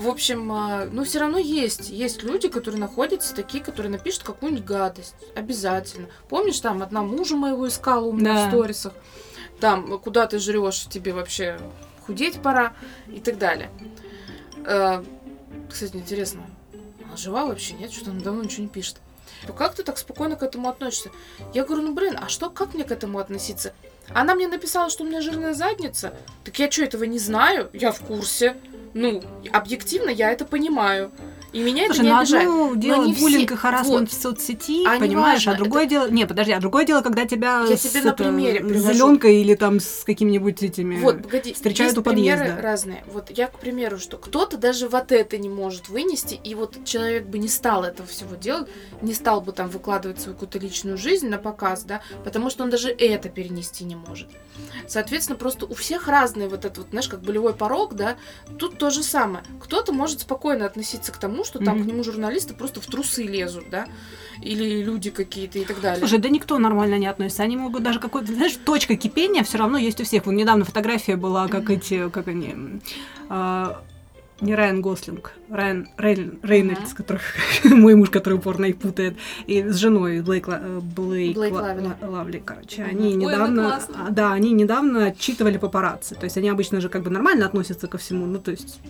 В 0.00 0.08
общем, 0.08 0.50
а, 0.50 0.86
ну 0.90 1.04
все 1.04 1.20
равно 1.20 1.38
есть, 1.38 1.90
есть 1.90 2.24
люди, 2.24 2.48
которые 2.48 2.80
находятся 2.80 3.36
такие, 3.36 3.62
которые 3.62 3.92
напишут 3.92 4.24
какую-нибудь 4.24 4.64
гадость, 4.64 5.14
обязательно. 5.36 6.08
Помнишь, 6.28 6.58
там 6.58 6.82
одна 6.82 7.02
мужа 7.02 7.36
моего 7.36 7.68
искала 7.68 8.04
у 8.04 8.12
меня 8.12 8.34
Да. 8.34 8.46
в 8.46 8.48
сторисах, 8.48 8.94
там, 9.60 9.96
куда 10.00 10.26
ты 10.26 10.40
жрешь, 10.40 10.86
тебе 10.90 11.12
вообще 11.12 11.56
худеть 12.04 12.42
пора 12.42 12.74
и 13.06 13.20
так 13.20 13.38
далее. 13.38 13.70
Э, 14.64 15.02
Кстати, 15.70 15.96
интересно, 15.96 16.42
она 17.06 17.16
жива 17.16 17.46
вообще? 17.46 17.74
Нет, 17.74 17.92
что-то 17.92 18.10
она 18.10 18.20
давно 18.20 18.42
ничего 18.42 18.62
не 18.62 18.68
пишет. 18.68 18.96
Ну 19.46 19.52
как 19.54 19.74
ты 19.74 19.82
так 19.82 19.98
спокойно 19.98 20.36
к 20.36 20.42
этому 20.42 20.68
относишься? 20.68 21.10
Я 21.52 21.64
говорю, 21.64 21.82
ну 21.82 21.94
блин, 21.94 22.18
а 22.20 22.28
что, 22.28 22.50
как 22.50 22.74
мне 22.74 22.84
к 22.84 22.92
этому 22.92 23.18
относиться? 23.18 23.72
Она 24.10 24.34
мне 24.34 24.48
написала, 24.48 24.90
что 24.90 25.04
у 25.04 25.06
меня 25.06 25.20
жирная 25.20 25.54
задница. 25.54 26.14
Так 26.44 26.58
я 26.58 26.70
что, 26.70 26.84
этого 26.84 27.04
не 27.04 27.18
знаю? 27.18 27.70
Я 27.72 27.92
в 27.92 28.00
курсе. 28.00 28.56
Ну, 28.92 29.22
объективно 29.52 30.10
я 30.10 30.30
это 30.30 30.44
понимаю. 30.44 31.10
И 31.54 31.62
меня 31.62 31.86
Слушай, 31.86 31.98
это 31.98 32.02
не 32.04 32.10
ну 32.10 32.18
обижает. 32.18 32.48
одно 32.48 32.74
дело 32.74 32.96
буллинг 33.04 33.16
все- 33.48 33.54
и 33.54 33.56
харассмент 33.56 34.00
вот. 34.00 34.10
в 34.10 34.20
соцсети, 34.20 34.84
А 34.86 34.98
понимаешь, 34.98 35.46
а 35.46 35.54
другое 35.54 35.86
дело... 35.86 36.10
Не, 36.10 36.26
подожди, 36.26 36.50
а 36.52 36.58
другое 36.58 36.84
дело, 36.84 37.00
когда 37.00 37.26
тебя 37.26 37.64
Я 37.68 37.76
с, 37.76 37.80
тебе 37.82 38.02
на 38.02 38.12
примере 38.12 38.58
привожу. 38.58 38.92
зеленкой 38.92 39.40
или 39.40 39.54
там 39.54 39.78
с 39.78 40.02
какими-нибудь 40.04 40.62
этими... 40.64 40.96
Вот, 40.96 41.22
погоди, 41.22 41.54
встречают 41.54 41.96
у 41.96 42.02
подъезда. 42.02 42.42
примеры 42.44 42.60
разные. 42.60 43.04
Вот 43.06 43.30
я, 43.30 43.46
к 43.46 43.60
примеру, 43.60 44.00
что 44.00 44.16
кто-то 44.16 44.56
даже 44.56 44.88
вот 44.88 45.12
это 45.12 45.38
не 45.38 45.48
может 45.48 45.88
вынести, 45.88 46.34
и 46.42 46.56
вот 46.56 46.84
человек 46.84 47.26
бы 47.26 47.38
не 47.38 47.48
стал 47.48 47.84
этого 47.84 48.08
всего 48.08 48.34
делать, 48.34 48.68
не 49.00 49.14
стал 49.14 49.40
бы 49.40 49.52
там 49.52 49.68
выкладывать 49.68 50.20
свою 50.20 50.34
какую-то 50.34 50.58
личную 50.58 50.98
жизнь 50.98 51.28
на 51.28 51.38
показ, 51.38 51.84
да, 51.84 52.02
потому 52.24 52.50
что 52.50 52.64
он 52.64 52.70
даже 52.70 52.88
это 52.90 53.28
перенести 53.28 53.84
не 53.84 53.94
может. 53.94 54.28
Соответственно, 54.88 55.38
просто 55.38 55.66
у 55.66 55.74
всех 55.74 56.08
разный 56.08 56.48
вот 56.48 56.64
этот 56.64 56.78
вот, 56.78 56.86
знаешь, 56.90 57.08
как 57.08 57.20
болевой 57.22 57.54
порог, 57.54 57.94
да, 57.94 58.16
тут 58.58 58.76
то 58.78 58.90
же 58.90 59.04
самое. 59.04 59.44
Кто-то 59.62 59.92
может 59.92 60.20
спокойно 60.22 60.66
относиться 60.66 61.12
к 61.12 61.16
тому, 61.16 61.43
что 61.44 61.58
там 61.58 61.76
Мгм. 61.76 61.84
к 61.84 61.86
нему 61.88 62.04
журналисты 62.04 62.54
просто 62.54 62.80
в 62.80 62.86
трусы 62.86 63.22
лезут, 63.24 63.64
да, 63.70 63.86
или 64.42 64.82
люди 64.82 65.10
какие-то 65.10 65.58
и 65.58 65.64
так 65.64 65.80
далее. 65.80 65.98
Слушай, 66.00 66.18
да 66.18 66.28
никто 66.28 66.58
нормально 66.58 66.98
не 66.98 67.06
относится. 67.06 67.42
Они 67.42 67.56
могут 67.56 67.82
даже 67.82 68.00
какой-то, 68.00 68.32
знаешь, 68.32 68.56
точка 68.64 68.96
кипения 68.96 69.42
все 69.44 69.58
равно 69.58 69.78
есть 69.78 70.00
у 70.00 70.04
всех. 70.04 70.26
Вот 70.26 70.32
недавно 70.32 70.64
фотография 70.64 71.16
была, 71.16 71.48
как 71.48 71.70
эти, 71.70 72.08
как 72.10 72.28
они, 72.28 72.54
а, 73.28 73.82
не 74.40 74.54
Райан 74.56 74.82
Гослинг, 74.82 75.32
Райан 75.48 75.88
Рейн- 75.96 76.38
Рейнольдс, 76.42 76.88
Мгм. 76.90 76.96
которых 76.96 77.22
мой 77.64 77.94
муж, 77.94 78.10
который 78.10 78.34
упорно 78.34 78.64
их 78.66 78.78
путает, 78.78 79.16
и 79.46 79.62
с 79.62 79.76
женой 79.76 80.20
Блейк, 80.22 80.48
Ла- 80.48 80.60
э, 80.60 80.80
Блейк, 80.80 81.36
Блейк 81.36 81.54
Ла- 81.54 81.62
Лавли. 81.62 81.86
Ла- 82.02 82.08
Лавли, 82.08 82.42
короче, 82.44 82.82
Мгм. 82.82 82.90
они 82.90 83.14
недавно, 83.14 83.80
а, 83.94 84.10
да, 84.10 84.32
они 84.32 84.50
недавно 84.52 85.06
отчитывали 85.06 85.56
папарацци, 85.56 86.16
то 86.16 86.24
есть 86.24 86.36
они 86.36 86.48
обычно 86.48 86.80
же 86.80 86.88
как 86.88 87.02
бы 87.04 87.10
нормально 87.10 87.46
относятся 87.46 87.86
ко 87.86 87.96
всему, 87.96 88.26
ну 88.26 88.38
то 88.40 88.50
есть 88.50 88.80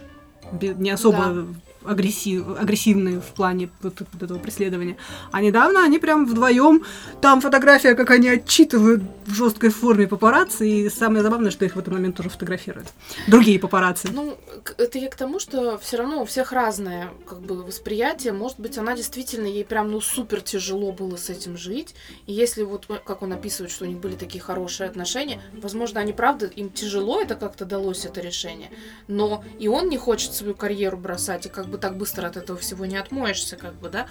не 0.60 0.90
особо 0.90 1.46
агрессив, 1.84 2.44
агрессивные 2.58 3.20
в 3.20 3.34
плане 3.34 3.70
вот, 3.82 4.00
вот 4.12 4.22
этого 4.22 4.38
преследования. 4.38 4.96
А 5.32 5.40
недавно 5.40 5.84
они 5.84 5.98
прям 5.98 6.26
вдвоем, 6.26 6.84
там 7.20 7.40
фотография, 7.40 7.94
как 7.94 8.10
они 8.10 8.28
отчитывают 8.28 9.02
в 9.26 9.34
жесткой 9.34 9.70
форме 9.70 10.06
папарацци, 10.06 10.68
и 10.68 10.88
самое 10.90 11.22
забавное, 11.22 11.50
что 11.50 11.64
их 11.64 11.76
в 11.76 11.78
этот 11.78 11.92
момент 11.92 12.16
тоже 12.16 12.28
фотографируют. 12.30 12.88
Другие 13.26 13.58
папарацци. 13.58 14.08
Ну, 14.12 14.36
это 14.78 14.98
я 14.98 15.08
к 15.08 15.16
тому, 15.16 15.38
что 15.38 15.78
все 15.78 15.96
равно 15.96 16.22
у 16.22 16.24
всех 16.24 16.52
разное 16.52 17.10
как 17.26 17.40
бы 17.40 17.62
восприятие. 17.62 18.32
Может 18.32 18.60
быть, 18.60 18.78
она 18.78 18.94
действительно, 18.94 19.46
ей 19.46 19.64
прям 19.64 19.90
ну 19.90 20.00
супер 20.00 20.40
тяжело 20.40 20.92
было 20.92 21.16
с 21.16 21.30
этим 21.30 21.56
жить. 21.56 21.94
И 22.26 22.32
если 22.32 22.62
вот, 22.62 22.86
э, 22.88 22.98
как 23.04 23.22
он 23.22 23.32
описывает, 23.32 23.72
что 23.72 23.84
у 23.84 23.88
них 23.88 23.98
были 23.98 24.14
такие 24.14 24.40
хорошие 24.40 24.88
отношения, 24.88 25.40
возможно, 25.52 26.00
они 26.00 26.12
правда, 26.12 26.46
им 26.46 26.70
тяжело 26.70 27.20
это 27.20 27.34
как-то 27.34 27.64
далось, 27.64 28.04
это 28.04 28.20
решение. 28.20 28.70
Но 29.08 29.44
и 29.58 29.68
он 29.68 29.88
не 29.88 29.98
хочет 29.98 30.34
свою 30.34 30.54
карьеру 30.54 30.96
бросать, 30.96 31.46
и 31.46 31.48
как 31.48 31.66
бы 31.66 31.73
так 31.78 31.96
быстро 31.96 32.26
от 32.26 32.36
этого 32.36 32.58
всего 32.58 32.86
не 32.86 32.96
отмоешься, 32.96 33.56
как 33.56 33.74
бы, 33.74 33.88
да. 33.88 34.06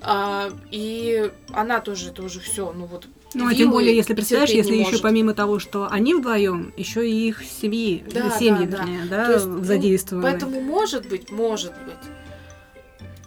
А, 0.00 0.50
и 0.70 1.30
она 1.52 1.80
тоже 1.80 2.10
это 2.10 2.22
уже 2.22 2.40
все, 2.40 2.72
ну 2.72 2.86
вот. 2.86 3.06
Ну, 3.34 3.46
а 3.46 3.54
тем 3.54 3.70
более, 3.70 3.94
если 3.94 4.14
представляешь, 4.14 4.50
если 4.50 4.72
еще 4.74 4.84
может. 4.84 5.02
помимо 5.02 5.34
того, 5.34 5.58
что 5.58 5.86
они 5.90 6.14
вдвоем, 6.14 6.72
еще 6.78 7.08
и 7.08 7.28
их 7.28 7.42
семьи, 7.44 8.02
Да, 8.12 8.30
семьи, 8.30 8.66
да, 8.66 8.78
да. 8.78 8.84
вернее, 8.84 9.04
да, 9.10 9.26
То 9.26 9.32
есть, 9.32 9.46
ну, 9.46 9.64
задействованы. 9.64 10.22
Поэтому, 10.22 10.60
может 10.62 11.06
быть, 11.08 11.30
может 11.30 11.72
быть. 11.84 11.94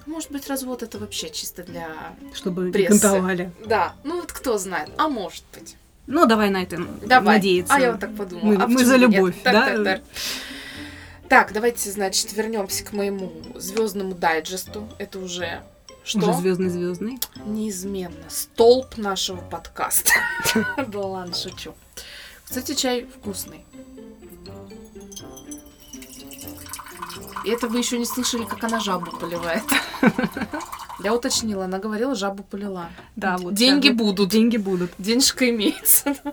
Может 0.08 0.32
быть, 0.32 0.48
развод 0.48 0.82
это 0.84 0.98
вообще 0.98 1.30
чисто 1.30 1.64
для... 1.64 1.88
чтобы 2.34 2.72
прессы. 2.72 3.00
кантовали. 3.00 3.52
Да, 3.66 3.94
ну 4.04 4.20
вот 4.22 4.32
кто 4.32 4.58
знает. 4.58 4.90
А 4.98 5.08
может 5.08 5.44
быть. 5.54 5.76
Ну, 6.08 6.26
давай 6.26 6.50
на 6.50 6.64
это 6.64 6.84
Давай. 7.06 7.36
надеяться. 7.38 7.74
А 7.74 7.80
я 7.80 7.92
вот 7.92 8.02
так 8.02 8.14
подумала. 8.16 8.46
Мы- 8.46 8.56
а 8.64 8.68
мы 8.68 8.84
за 8.84 8.96
бы 8.96 9.00
нет? 9.02 9.12
любовь, 9.12 9.36
Так, 9.44 9.54
да? 9.54 9.66
так, 9.68 9.84
так. 9.84 10.02
Так, 11.32 11.54
давайте, 11.54 11.90
значит, 11.90 12.34
вернемся 12.34 12.84
к 12.84 12.92
моему 12.92 13.32
звездному 13.56 14.14
дайджесту. 14.14 14.90
Это 14.98 15.18
уже 15.18 15.64
что? 16.04 16.20
Уже 16.20 16.34
звездный 16.34 16.68
звездный. 16.68 17.20
Неизменно. 17.46 18.30
Столб 18.30 18.98
нашего 18.98 19.38
подкаста. 19.38 20.12
Да 20.90 21.00
ладно, 21.00 21.34
шучу. 21.34 21.74
Кстати, 22.44 22.74
чай 22.74 23.06
вкусный. 23.06 23.64
И 27.46 27.50
это 27.50 27.70
вы 27.70 27.78
еще 27.78 27.98
не 27.98 28.06
слышали, 28.06 28.44
как 28.44 28.62
она 28.66 28.82
жабу 28.82 29.18
поливает. 29.18 29.64
Я 31.02 31.16
уточнила, 31.16 31.64
она 31.64 31.80
говорила, 31.80 32.14
жабу 32.14 32.44
полила. 32.44 32.90
Да, 33.16 33.38
вот. 33.38 33.54
Деньги 33.54 33.88
сейчас. 33.88 33.98
будут. 33.98 34.30
Деньги 34.32 34.58
будут. 34.58 34.92
Денежка 34.98 35.50
имеется. 35.50 36.14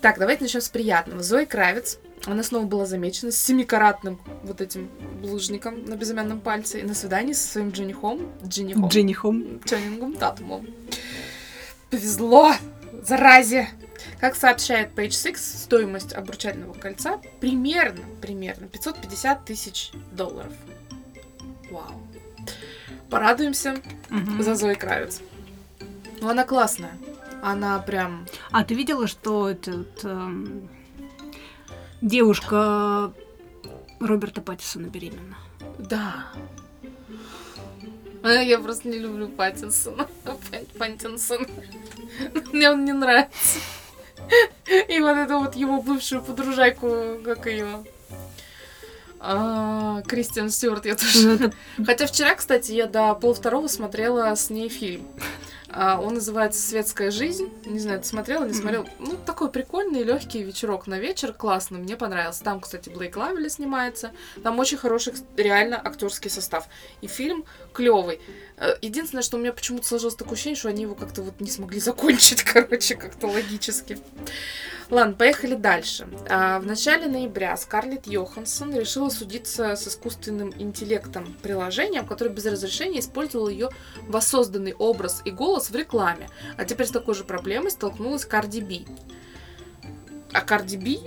Так, 0.00 0.18
давайте 0.18 0.44
начнем 0.44 0.62
с 0.62 0.68
приятного. 0.70 1.22
Зои 1.22 1.44
Кравец. 1.44 1.98
Она 2.26 2.42
снова 2.42 2.66
была 2.66 2.84
замечена 2.86 3.32
с 3.32 3.36
семикаратным 3.38 4.20
вот 4.42 4.60
этим 4.60 4.88
булыжником 5.22 5.84
на 5.86 5.94
безымянном 5.96 6.40
пальце 6.40 6.80
и 6.80 6.82
на 6.82 6.94
свидании 6.94 7.32
со 7.32 7.48
своим 7.48 7.74
женихом, 7.74 8.20
женихом, 8.52 8.88
Дженни 8.88 9.12
Хом. 9.14 9.60
Ченнингом 9.64 10.12
Татумом. 10.14 10.66
Повезло! 11.90 12.52
Заразе! 13.02 13.68
Как 14.20 14.34
сообщает 14.36 14.90
Page 14.94 15.08
Six, 15.08 15.36
стоимость 15.38 16.12
обручального 16.12 16.74
кольца 16.74 17.20
примерно, 17.40 18.02
примерно 18.20 18.66
550 18.66 19.44
тысяч 19.46 19.90
долларов. 20.12 20.52
Вау. 21.70 22.00
Порадуемся 23.08 23.76
Мгм. 24.10 24.42
за 24.42 24.54
Зои 24.54 24.74
Кравец. 24.74 25.20
Ну, 26.20 26.28
она 26.28 26.44
классная. 26.44 26.92
Она 27.42 27.78
прям... 27.78 28.26
А 28.50 28.62
ты 28.64 28.74
видела, 28.74 29.06
что 29.06 29.48
этот, 29.48 30.04
эм, 30.04 30.68
девушка 32.02 33.12
Роберта 34.00 34.40
Паттисона 34.40 34.86
беременна? 34.86 35.36
Да. 35.78 36.26
А 38.22 38.32
Я 38.32 38.58
просто 38.58 38.88
не 38.88 38.98
люблю 38.98 39.28
Паттинсона. 39.28 40.06
Пэн- 40.24 40.78
Паттинсон. 40.78 41.46
Мне 42.52 42.70
он 42.70 42.84
не 42.84 42.92
нравится. 42.92 43.58
И 44.88 45.00
вот 45.00 45.16
эту 45.16 45.38
вот 45.40 45.56
его 45.56 45.80
бывшую 45.80 46.22
подружайку, 46.22 47.18
как 47.24 47.46
ее... 47.46 47.84
А, 49.22 50.02
Кристиан 50.06 50.50
Стюарт, 50.50 50.86
я 50.86 50.96
тоже... 50.96 51.28
Ну, 51.28 51.34
это 51.34 51.52
Хотя 51.84 52.06
вчера, 52.06 52.34
кстати, 52.34 52.72
я 52.72 52.86
до 52.86 53.14
полвторого 53.14 53.66
смотрела 53.68 54.34
с 54.34 54.48
ней 54.50 54.68
фильм. 54.68 55.06
А, 55.72 56.00
Он 56.00 56.14
называется 56.14 56.60
«Светская 56.60 57.10
жизнь». 57.10 57.50
Не 57.64 57.78
знаю, 57.78 58.00
ты 58.00 58.06
смотрела, 58.06 58.44
не 58.44 58.52
смотрел? 58.52 58.88
Ну, 58.98 59.16
такой 59.24 59.50
прикольный, 59.50 60.02
легкий 60.02 60.42
вечерок 60.42 60.86
на 60.86 60.98
вечер. 60.98 61.32
Классно, 61.32 61.78
мне 61.78 61.96
понравился. 61.96 62.42
Там, 62.42 62.60
кстати, 62.60 62.88
Блейк 62.88 63.16
Лавели 63.16 63.48
снимается. 63.48 64.10
Там 64.42 64.58
очень 64.58 64.78
хороший, 64.78 65.14
реально, 65.36 65.80
актерский 65.82 66.30
состав. 66.30 66.68
И 67.02 67.06
фильм 67.06 67.44
клевый. 67.72 68.20
Единственное, 68.82 69.22
что 69.22 69.36
у 69.36 69.40
меня 69.40 69.52
почему-то 69.52 69.86
сложилось 69.86 70.16
такое 70.16 70.34
ощущение, 70.34 70.56
что 70.56 70.68
они 70.68 70.82
его 70.82 70.94
как-то 70.94 71.22
вот 71.22 71.40
не 71.40 71.50
смогли 71.50 71.80
закончить, 71.80 72.42
короче, 72.42 72.96
как-то 72.96 73.28
логически. 73.28 73.98
Ладно, 74.90 75.14
поехали 75.14 75.54
дальше. 75.54 76.08
А, 76.28 76.58
в 76.58 76.66
начале 76.66 77.06
ноября 77.06 77.56
Скарлетт 77.56 78.08
Йоханссон 78.08 78.74
решила 78.74 79.08
судиться 79.08 79.76
с 79.76 79.86
искусственным 79.86 80.52
интеллектом 80.58 81.32
приложением, 81.42 82.04
которое 82.06 82.30
без 82.30 82.44
разрешения 82.46 82.98
использовало 82.98 83.48
ее 83.48 83.70
воссозданный 84.08 84.74
образ 84.74 85.22
и 85.24 85.30
голос 85.30 85.70
в 85.70 85.76
рекламе. 85.76 86.28
А 86.56 86.64
теперь 86.64 86.88
с 86.88 86.90
такой 86.90 87.14
же 87.14 87.22
проблемой 87.22 87.70
столкнулась 87.70 88.24
Карди 88.24 88.60
Би. 88.60 88.84
А 90.32 90.40
Карди 90.40 90.76
Би, 90.76 91.00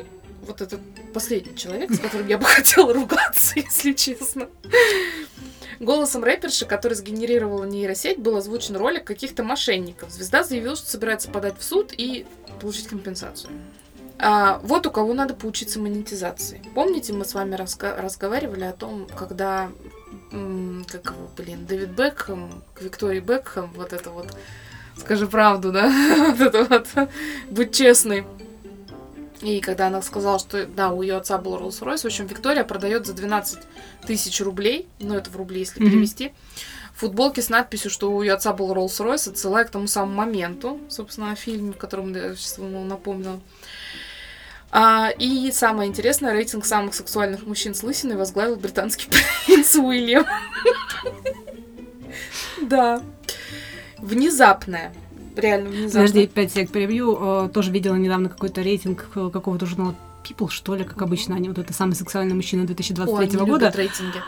вот 0.47 0.61
этот 0.61 0.79
последний 1.13 1.55
человек, 1.57 1.91
с 1.91 1.99
которым 1.99 2.27
я 2.27 2.37
бы 2.37 2.45
хотела 2.45 2.93
ругаться, 2.93 3.51
если 3.55 3.91
честно. 3.91 4.47
Голосом 5.83 6.23
рэперши, 6.23 6.65
который 6.65 6.93
сгенерировала 6.93 7.65
нейросеть, 7.65 8.17
был 8.19 8.37
озвучен 8.37 8.75
ролик 8.77 9.03
каких-то 9.03 9.43
мошенников. 9.43 10.11
Звезда 10.11 10.43
заявила, 10.43 10.75
что 10.75 10.89
собирается 10.89 11.29
подать 11.29 11.57
в 11.59 11.63
суд 11.63 11.93
и 11.95 12.25
получить 12.61 12.87
компенсацию. 12.87 13.51
А, 14.19 14.59
вот 14.63 14.87
у 14.87 14.91
кого 14.91 15.13
надо 15.13 15.33
поучиться 15.33 15.79
монетизации. 15.79 16.61
Помните, 16.75 17.11
мы 17.11 17.25
с 17.25 17.33
вами 17.33 17.55
раска- 17.55 17.99
разговаривали 17.99 18.63
о 18.63 18.71
том, 18.71 19.07
когда, 19.17 19.69
м, 20.31 20.85
как 20.89 21.07
его, 21.07 21.29
блин, 21.35 21.65
Дэвид 21.65 21.89
Бекхэм 21.89 22.63
к 22.73 22.81
Виктории 22.81 23.19
Бекхэм, 23.19 23.73
вот 23.75 23.91
это 23.91 24.11
вот, 24.11 24.27
скажи 24.97 25.27
правду, 25.27 25.71
да, 25.73 25.87
вот 26.37 26.39
это 26.39 26.63
вот, 26.63 27.09
будь 27.49 27.75
честный. 27.75 28.23
И 29.43 29.59
когда 29.59 29.88
она 29.88 30.01
сказала, 30.01 30.39
что 30.39 30.65
да, 30.65 30.89
у 30.91 31.01
ее 31.01 31.17
отца 31.17 31.38
был 31.38 31.57
Rolls-Royce, 31.57 32.03
в 32.03 32.05
общем, 32.05 32.27
Виктория 32.27 32.63
продает 32.63 33.05
за 33.05 33.13
12 33.13 33.59
тысяч 34.07 34.39
рублей, 34.39 34.88
ну 35.00 35.15
это 35.15 35.29
в 35.29 35.35
рубли, 35.35 35.59
если 35.59 35.81
Мгм. 35.81 35.91
перевести, 35.91 36.33
футболки 36.95 37.41
с 37.41 37.50
надписью, 37.50 37.91
что 37.91 38.09
у 38.09 38.21
ее 38.21 38.33
отца 38.33 38.53
был 38.53 38.73
Rolls-Royce, 38.73 39.31
отсылая 39.31 39.65
к 39.65 39.69
тому 39.69 39.88
самому 39.88 40.13
моменту, 40.15 40.79
собственно, 40.88 41.31
о 41.33 41.35
фильме, 41.35 41.73
в 41.73 41.77
котором 41.77 42.15
я 42.15 42.35
сейчас 42.35 42.57
напомнила. 42.57 43.41
А, 44.71 45.09
и 45.19 45.51
самое 45.51 45.89
интересное, 45.89 46.31
рейтинг 46.31 46.65
самых 46.65 46.95
сексуальных 46.95 47.45
мужчин 47.45 47.75
с 47.75 47.83
лысиной 47.83 48.15
возглавил 48.15 48.55
британский 48.55 49.07
принц 49.45 49.75
Уильям. 49.75 50.25
Да. 52.62 53.01
Внезапное. 53.97 54.93
Реально 55.35 55.69
внезапно. 55.69 56.07
Подожди, 56.07 56.27
5 56.27 56.51
сек 56.51 56.71
перебью. 56.71 57.17
Э, 57.45 57.49
Тоже 57.49 57.71
видела 57.71 57.95
недавно 57.95 58.29
какой-то 58.29 58.61
рейтинг 58.61 59.07
э, 59.15 59.29
какого-то 59.31 59.65
журнала 59.65 59.95
People, 60.23 60.49
что 60.49 60.75
ли, 60.75 60.83
как 60.83 61.01
обычно, 61.01 61.35
они 61.35 61.49
вот 61.49 61.57
это 61.57 61.73
самый 61.73 61.93
сексуальный 61.95 62.33
мужчина 62.33 62.63
О, 62.63 62.67
2023 62.67 63.39
они 63.39 63.49
года. 63.49 63.73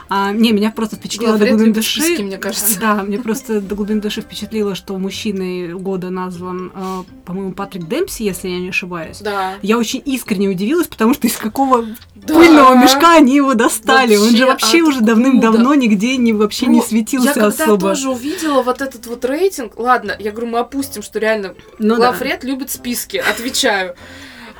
А, 0.09 0.31
не, 0.31 0.51
меня 0.51 0.71
просто 0.71 0.97
впечатлило 0.97 1.37
до 1.37 1.47
глубины 1.47 1.73
души. 1.73 2.01
мне 2.23 2.37
кажется. 2.37 2.79
Да, 2.79 3.03
мне 3.03 3.17
просто 3.19 3.61
до 3.61 3.75
глубины 3.75 4.01
души 4.01 4.21
впечатлило, 4.21 4.75
что 4.75 4.97
мужчиной 4.97 5.73
года 5.73 6.09
назван, 6.09 6.71
э, 6.75 7.03
по-моему, 7.25 7.53
Патрик 7.53 7.87
Демпси, 7.87 8.23
если 8.23 8.49
я 8.49 8.59
не 8.59 8.69
ошибаюсь. 8.69 9.19
Да. 9.19 9.53
Я 9.61 9.77
очень 9.77 10.01
искренне 10.05 10.49
удивилась, 10.49 10.87
потому 10.87 11.13
что 11.13 11.27
из 11.27 11.37
какого 11.37 11.85
Да. 12.15 12.33
пыльного 12.33 12.75
мешка 12.75 13.15
они 13.15 13.35
его 13.35 13.53
достали. 13.53 14.15
Он 14.17 14.29
же 14.35 14.45
Вообще 14.45 14.81
уже 14.81 15.01
давным-давно 15.01 15.73
нигде 15.75 16.17
не, 16.17 16.33
вообще 16.33 16.67
не 16.67 16.77
Ну, 16.77 16.83
светился 16.83 17.27
Я 17.29 17.33
когда 17.33 17.47
особо. 17.47 17.89
тоже 17.89 18.09
увидела 18.09 18.61
вот 18.61 18.81
этот 18.81 19.07
вот 19.07 19.23
рейтинг, 19.25 19.77
ладно, 19.77 20.15
я 20.19 20.31
говорю, 20.31 20.47
мы 20.47 20.59
опустим, 20.59 21.01
что 21.01 21.19
реально 21.19 21.55
Ну 21.79 21.97
да. 21.97 22.15
Любит 22.43 22.69
списки, 22.71 23.17
отвечаю. 23.17 23.95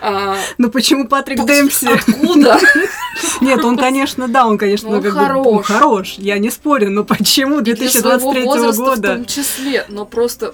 А, 0.08 0.38
Но 0.60 0.70
почему 0.70 1.08
Патрик 1.08 1.40
пусть- 1.40 1.52
Демпси? 1.52 1.88
Откуда? 1.88 2.60
Нет, 3.42 3.66
он, 3.66 3.76
конечно, 3.76 4.28
да, 4.28 4.46
он, 4.46 4.60
конечно, 4.60 4.90
Он 4.90 5.02
как 5.02 5.14
бы, 5.14 5.20
он 5.20 5.64
хорош. 5.64 5.66
хорош, 5.66 6.16
я 6.20 6.38
не 6.38 6.52
спорю, 6.52 6.92
но 6.92 7.04
почему 7.04 7.62
Для 7.62 7.76
своего 7.76 8.32
2023 8.34 8.44
возраста 8.44 8.82
в 8.84 8.86
года? 8.86 9.16
том 9.16 9.26
числе, 9.26 9.86
но 9.90 10.06
просто... 10.06 10.54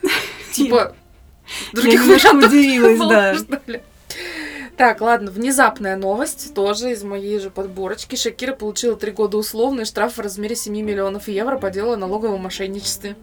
Типа, 0.52 0.94
других 1.72 2.04
вариантов 2.04 2.50
удивилась, 2.50 3.00
да. 3.00 3.80
Так, 4.76 5.00
ладно, 5.00 5.30
внезапная 5.30 5.96
новость, 5.96 6.54
тоже 6.54 6.92
из 6.92 7.02
моей 7.02 7.38
же 7.40 7.50
подборочки. 7.50 8.16
Шакира 8.16 8.54
получила 8.54 8.96
три 8.96 9.10
года 9.10 9.36
условный 9.36 9.84
штраф 9.84 10.16
в 10.16 10.20
размере 10.20 10.56
7 10.56 10.72
миллионов 10.74 11.28
евро 11.28 11.58
по 11.58 11.70
делу 11.70 11.92
о 11.92 11.96
налоговом 11.96 12.42
мошенничестве. 12.42 13.16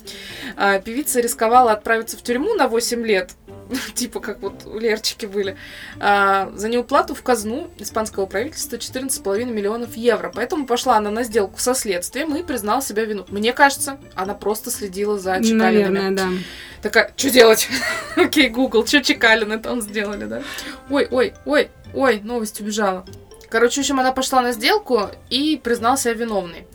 А, 0.57 0.79
певица 0.79 1.21
рисковала 1.21 1.71
отправиться 1.71 2.17
в 2.17 2.23
тюрьму 2.23 2.53
на 2.53 2.67
8 2.67 3.05
лет, 3.05 3.31
типа 3.93 4.19
как 4.19 4.41
вот 4.41 4.65
у 4.65 4.79
Лерчики 4.79 5.25
были, 5.25 5.57
а, 5.99 6.51
за 6.55 6.69
неуплату 6.69 7.15
в 7.15 7.21
казну 7.21 7.69
испанского 7.77 8.25
правительства 8.25 8.77
14,5 8.77 9.45
миллионов 9.45 9.95
евро. 9.95 10.31
Поэтому 10.33 10.65
пошла 10.65 10.97
она 10.97 11.11
на 11.11 11.23
сделку 11.23 11.59
со 11.59 11.73
следствием 11.73 12.35
и 12.35 12.43
признала 12.43 12.81
себя 12.81 13.05
вину. 13.05 13.25
Мне 13.29 13.53
кажется, 13.53 13.99
она 14.15 14.33
просто 14.33 14.71
следила 14.71 15.17
за 15.17 15.37
Чекалинами. 15.37 15.57
Наверное, 15.59 16.11
да. 16.11 16.27
Такая, 16.81 17.13
что 17.15 17.29
делать? 17.29 17.67
Окей, 18.15 18.49
Google, 18.49 18.85
что 18.85 19.01
Чекалины 19.01 19.59
там 19.59 19.81
сделали, 19.81 20.25
да? 20.25 20.41
Ой, 20.89 21.07
ой, 21.11 21.33
ой, 21.45 21.69
ой, 21.93 22.21
новость 22.21 22.61
убежала. 22.61 23.05
Короче, 23.49 23.77
в 23.77 23.79
общем, 23.79 23.99
она 23.99 24.11
пошла 24.11 24.41
на 24.41 24.51
сделку 24.51 25.09
и 25.29 25.59
признала 25.61 25.97
себя 25.97 26.13
виновной. 26.13 26.67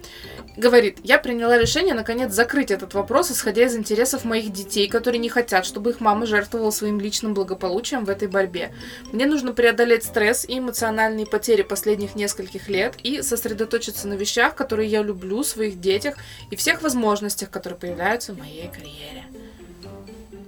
Говорит, 0.56 0.98
я 1.02 1.18
приняла 1.18 1.58
решение 1.58 1.94
наконец 1.94 2.32
закрыть 2.32 2.70
этот 2.70 2.94
вопрос, 2.94 3.30
исходя 3.32 3.64
из 3.64 3.74
интересов 3.74 4.24
моих 4.24 4.52
детей, 4.52 4.88
которые 4.88 5.18
не 5.18 5.28
хотят, 5.28 5.66
чтобы 5.66 5.90
их 5.90 6.00
мама 6.00 6.26
жертвовала 6.26 6.70
своим 6.70 7.00
личным 7.00 7.34
благополучием 7.34 8.04
в 8.04 8.10
этой 8.10 8.28
борьбе. 8.28 8.72
Мне 9.12 9.26
нужно 9.26 9.52
преодолеть 9.52 10.04
стресс 10.04 10.44
и 10.44 10.58
эмоциональные 10.58 11.26
потери 11.26 11.62
последних 11.62 12.14
нескольких 12.14 12.68
лет 12.68 12.94
и 13.02 13.22
сосредоточиться 13.22 14.06
на 14.06 14.14
вещах, 14.14 14.54
которые 14.54 14.88
я 14.88 15.02
люблю, 15.02 15.42
своих 15.42 15.80
детях 15.80 16.14
и 16.50 16.56
всех 16.56 16.82
возможностях, 16.82 17.50
которые 17.50 17.78
появляются 17.78 18.32
в 18.32 18.38
моей 18.38 18.68
карьере. 18.68 19.24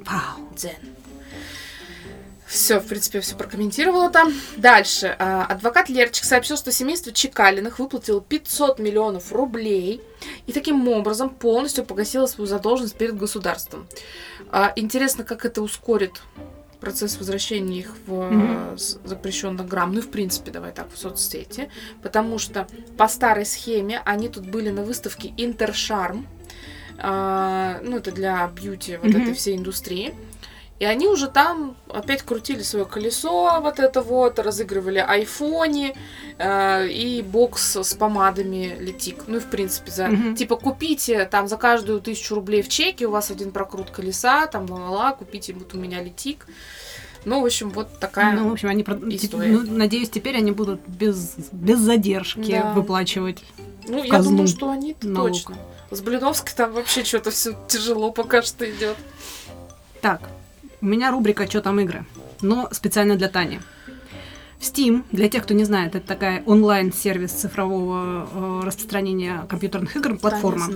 Вау. 0.05 0.49
Дзен. 0.55 1.06
Все, 2.47 2.79
в 2.79 2.87
принципе, 2.87 3.21
все 3.21 3.35
прокомментировала 3.37 4.09
там. 4.11 4.33
Дальше. 4.57 5.17
А, 5.19 5.45
Адвокат 5.47 5.89
Лерчик 5.89 6.25
сообщил, 6.25 6.57
что 6.57 6.71
семейство 6.71 7.13
Чекалиных 7.13 7.79
выплатило 7.81 8.21
500 8.21 8.79
миллионов 8.79 9.33
рублей 9.33 10.01
и 10.47 10.53
таким 10.53 10.87
образом 10.89 11.31
полностью 11.31 11.85
погасило 11.85 12.27
свою 12.27 12.47
задолженность 12.47 12.97
перед 12.97 13.17
государством. 13.17 13.89
А, 14.53 14.73
Интересно, 14.77 15.25
как 15.25 15.45
это 15.45 15.61
ускорит 15.61 16.23
процесс 16.81 17.17
возвращения 17.19 17.81
их 17.81 17.95
в 18.07 18.77
с- 18.77 18.99
запрещенных 19.03 19.67
грамм, 19.67 19.93
ну 19.93 19.99
и 19.99 20.03
в 20.03 20.11
принципе, 20.11 20.51
давай 20.53 20.71
так, 20.73 20.87
в 20.93 20.99
соцсети, 20.99 21.69
потому 22.03 22.39
что 22.39 22.69
по 22.99 23.09
старой 23.09 23.47
схеме 23.47 24.03
они 24.05 24.29
тут 24.29 24.47
были 24.47 24.71
на 24.71 24.83
выставке 24.83 25.33
Интершарм, 25.39 26.27
а, 26.99 27.81
ну 27.83 27.97
это 27.97 28.13
для 28.13 28.47
бьюти 28.49 28.97
вот 28.99 29.11
Мгм. 29.11 29.23
этой 29.23 29.35
всей 29.35 29.57
индустрии, 29.57 30.15
и 30.79 30.85
они 30.85 31.09
уже 31.09 31.29
там 31.29 31.75
опять 31.89 32.23
крутили 32.23 32.63
свое 32.63 32.85
колесо, 32.85 33.61
вот 33.63 33.79
это 33.79 34.03
вот, 34.03 34.39
разыгрывали 34.39 34.99
айфоне 34.99 35.97
э, 36.39 36.89
и 36.89 37.23
бокс 37.23 37.77
с 37.77 37.95
помадами 37.95 38.77
Летик. 38.79 39.25
Ну 39.27 39.37
и 39.39 39.41
в 39.41 39.47
принципе 39.47 39.91
за 39.91 40.09
Мгм. 40.09 40.37
типа 40.37 40.57
купите 40.57 41.25
там 41.25 41.49
за 41.49 41.57
каждую 41.57 42.01
тысячу 42.01 42.35
рублей 42.35 42.63
в 42.63 42.69
чеке 42.69 43.07
у 43.07 43.11
вас 43.11 43.31
один 43.31 43.53
прокрут 43.53 43.91
колеса, 43.91 44.47
там 44.47 44.71
ла-ла-ла, 44.71 45.13
купите 45.13 45.53
вот 45.55 45.75
у 45.75 45.79
меня 45.79 46.03
Летик. 46.03 46.47
Ну, 47.25 47.41
в 47.43 47.47
общем, 47.47 47.71
вот 47.71 47.99
такая. 47.99 48.37
Ну, 48.37 48.49
в 48.49 48.53
общем, 48.53 48.69
они, 48.69 48.83
история. 49.17 49.51
ну, 49.51 49.63
надеюсь, 49.77 50.11
теперь 50.11 50.37
они 50.37 50.53
будут 50.53 50.81
без, 50.87 51.35
без 51.51 51.81
задержки 51.81 52.53
Да. 52.53 52.73
выплачивать. 52.73 53.43
Ну, 53.89 54.05
я 54.05 54.23
думаю, 54.23 54.47
что 54.47 54.71
они 54.71 54.95
точно. 54.95 55.57
С 55.91 56.01
Блиновской 56.03 56.53
там 56.57 56.73
вообще 56.73 57.03
что-то 57.03 57.33
все 57.33 57.57
тяжело 57.67 58.13
пока 58.13 58.43
что 58.43 58.69
идет. 58.71 58.97
Так, 60.01 60.21
у 60.81 60.87
меня 60.87 61.11
рубрика 61.11 61.47
«Чё 61.47 61.61
там 61.61 61.81
игры?», 61.81 62.05
но 62.43 62.69
специально 62.73 63.17
для 63.17 63.29
Тани. 63.29 63.61
Steam, 64.61 65.05
для 65.13 65.29
тех, 65.29 65.43
кто 65.43 65.55
не 65.55 65.65
знает, 65.65 65.95
это 65.95 66.07
такая 66.07 66.43
онлайн-сервис 66.47 67.31
цифрового 67.31 68.29
э, 68.33 68.67
распространения 68.67 69.45
компьютерных 69.49 69.97
игр, 69.97 70.17
платформа, 70.17 70.67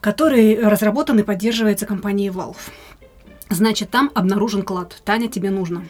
который 0.00 0.58
разработан 0.60 1.18
и 1.20 1.22
поддерживается 1.22 1.86
компанией 1.86 2.30
Valve. 2.30 2.56
Значит, 3.48 3.90
там 3.90 4.10
обнаружен 4.14 4.62
клад. 4.62 5.00
Таня, 5.04 5.28
тебе 5.28 5.50
нужно. 5.50 5.84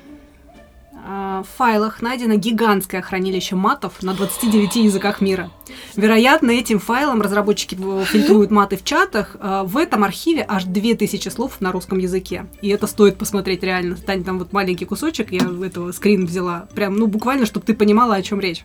А, 1.07 1.43
В 1.43 1.57
файлах 1.57 2.03
найдено 2.03 2.35
гигантское 2.35 3.03
хранилище 3.03 3.57
матов 3.57 4.03
на 4.03 4.15
29 4.15 4.77
языках 4.77 5.21
мира. 5.21 5.51
Вероятно, 5.97 6.51
этим 6.51 6.79
файлом 6.79 7.23
разработчики 7.23 7.75
фильтруют 8.05 8.51
маты 8.51 8.77
в 8.77 8.85
чатах. 8.85 9.37
А, 9.41 9.65
В 9.65 9.77
этом 9.77 10.05
архиве 10.05 10.45
аж 10.47 10.65
2000 10.65 11.29
слов 11.29 11.61
на 11.61 11.73
русском 11.73 11.99
языке. 11.99 12.47
И 12.63 12.69
это 12.69 12.87
стоит 12.87 13.17
посмотреть 13.17 13.63
реально. 13.63 13.97
Тань, 13.97 14.25
там 14.25 14.39
вот 14.39 14.53
маленький 14.53 14.85
кусочек, 14.85 15.33
я 15.33 15.47
этого 15.65 15.93
скрин 15.93 16.27
взяла. 16.27 16.69
Прям, 16.75 16.97
ну, 16.97 17.07
буквально, 17.07 17.47
чтобы 17.47 17.67
ты 17.67 17.75
понимала, 17.75 18.15
о 18.15 18.23
чем 18.23 18.41
речь. 18.41 18.65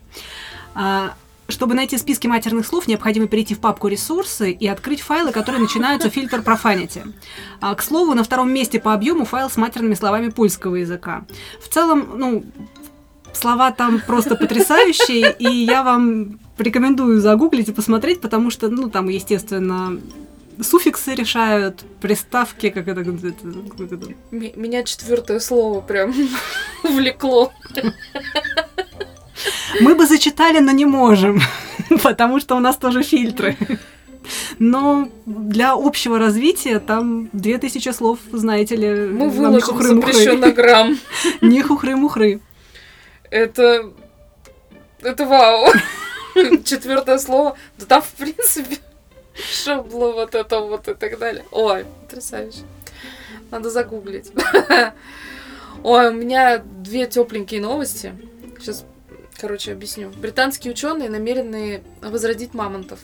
А, 0.74 1.14
Чтобы 1.48 1.74
найти 1.74 1.98
списки 1.98 2.26
матерных 2.26 2.66
слов, 2.66 2.88
необходимо 2.88 3.26
перейти 3.26 3.54
в 3.54 3.58
папку 3.60 3.88
«Ресурсы» 3.88 4.50
и 4.50 4.66
открыть 4.66 5.02
файлы, 5.02 5.30
которые 5.30 5.60
начинаются 5.60 6.08
фильтр 6.08 6.38
Profanity. 6.40 7.12
А, 7.60 7.74
к 7.74 7.82
слову, 7.82 8.14
на 8.14 8.24
втором 8.24 8.50
месте 8.52 8.80
по 8.80 8.94
объему 8.94 9.24
файл 9.26 9.50
с 9.50 9.56
матерными 9.58 9.94
словами 9.94 10.30
польского 10.30 10.76
языка. 10.76 11.24
В 11.60 11.68
целом, 11.68 12.14
ну, 12.16 12.44
слова 13.34 13.72
там 13.72 14.00
просто 14.06 14.36
потрясающие, 14.36 15.34
и 15.38 15.48
я 15.66 15.82
вам 15.82 16.38
рекомендую 16.56 17.20
загуглить 17.20 17.68
и 17.68 17.72
посмотреть, 17.72 18.22
потому 18.22 18.50
что, 18.50 18.68
ну, 18.70 18.88
там, 18.88 19.08
естественно, 19.10 20.00
суффиксы 20.62 21.14
решают, 21.14 21.84
приставки, 22.00 22.70
как 22.70 22.88
это... 22.88 23.04
как 23.04 23.92
это- 23.92 24.14
Меня 24.30 24.82
четвертое 24.84 25.40
слово 25.40 25.82
прям 25.82 26.14
увлекло. 26.84 27.52
Мы 29.80 29.94
бы 29.94 30.06
зачитали, 30.06 30.60
но 30.60 30.72
не 30.72 30.84
можем, 30.84 31.40
потому 32.02 32.40
что 32.40 32.56
у 32.56 32.60
нас 32.60 32.76
тоже 32.76 33.02
фильтры. 33.02 33.56
Но 34.58 35.08
для 35.26 35.72
общего 35.72 36.18
развития 36.18 36.78
там 36.78 37.28
2000 37.32 37.92
слов, 37.92 38.18
знаете 38.32 38.76
ли, 38.76 38.88
Мы 38.88 39.28
выложим 39.28 39.76
хухры-мухры. 39.76 40.12
запрещенный 40.12 40.52
грамм. 40.52 40.98
Не 41.40 41.62
хухры-мухры. 41.62 42.40
Это... 43.30 43.90
Это 45.02 45.26
вау. 45.26 45.66
Четвертое 46.64 47.18
слово. 47.18 47.56
Да 47.78 47.84
там, 47.86 48.02
в 48.02 48.12
принципе, 48.12 48.78
шабло 49.34 50.12
вот 50.12 50.34
это 50.34 50.60
вот 50.60 50.88
и 50.88 50.94
так 50.94 51.18
далее. 51.18 51.44
Ой, 51.50 51.84
потрясающе. 52.02 52.60
Надо 53.50 53.68
загуглить. 53.70 54.32
Ой, 55.82 56.08
у 56.08 56.12
меня 56.12 56.58
две 56.58 57.06
тепленькие 57.06 57.60
новости. 57.60 58.14
Сейчас, 58.58 58.86
короче, 59.38 59.72
объясню. 59.72 60.10
Британские 60.10 60.72
ученые 60.72 61.08
намерены 61.08 61.82
возродить 62.00 62.54
мамонтов. 62.54 63.00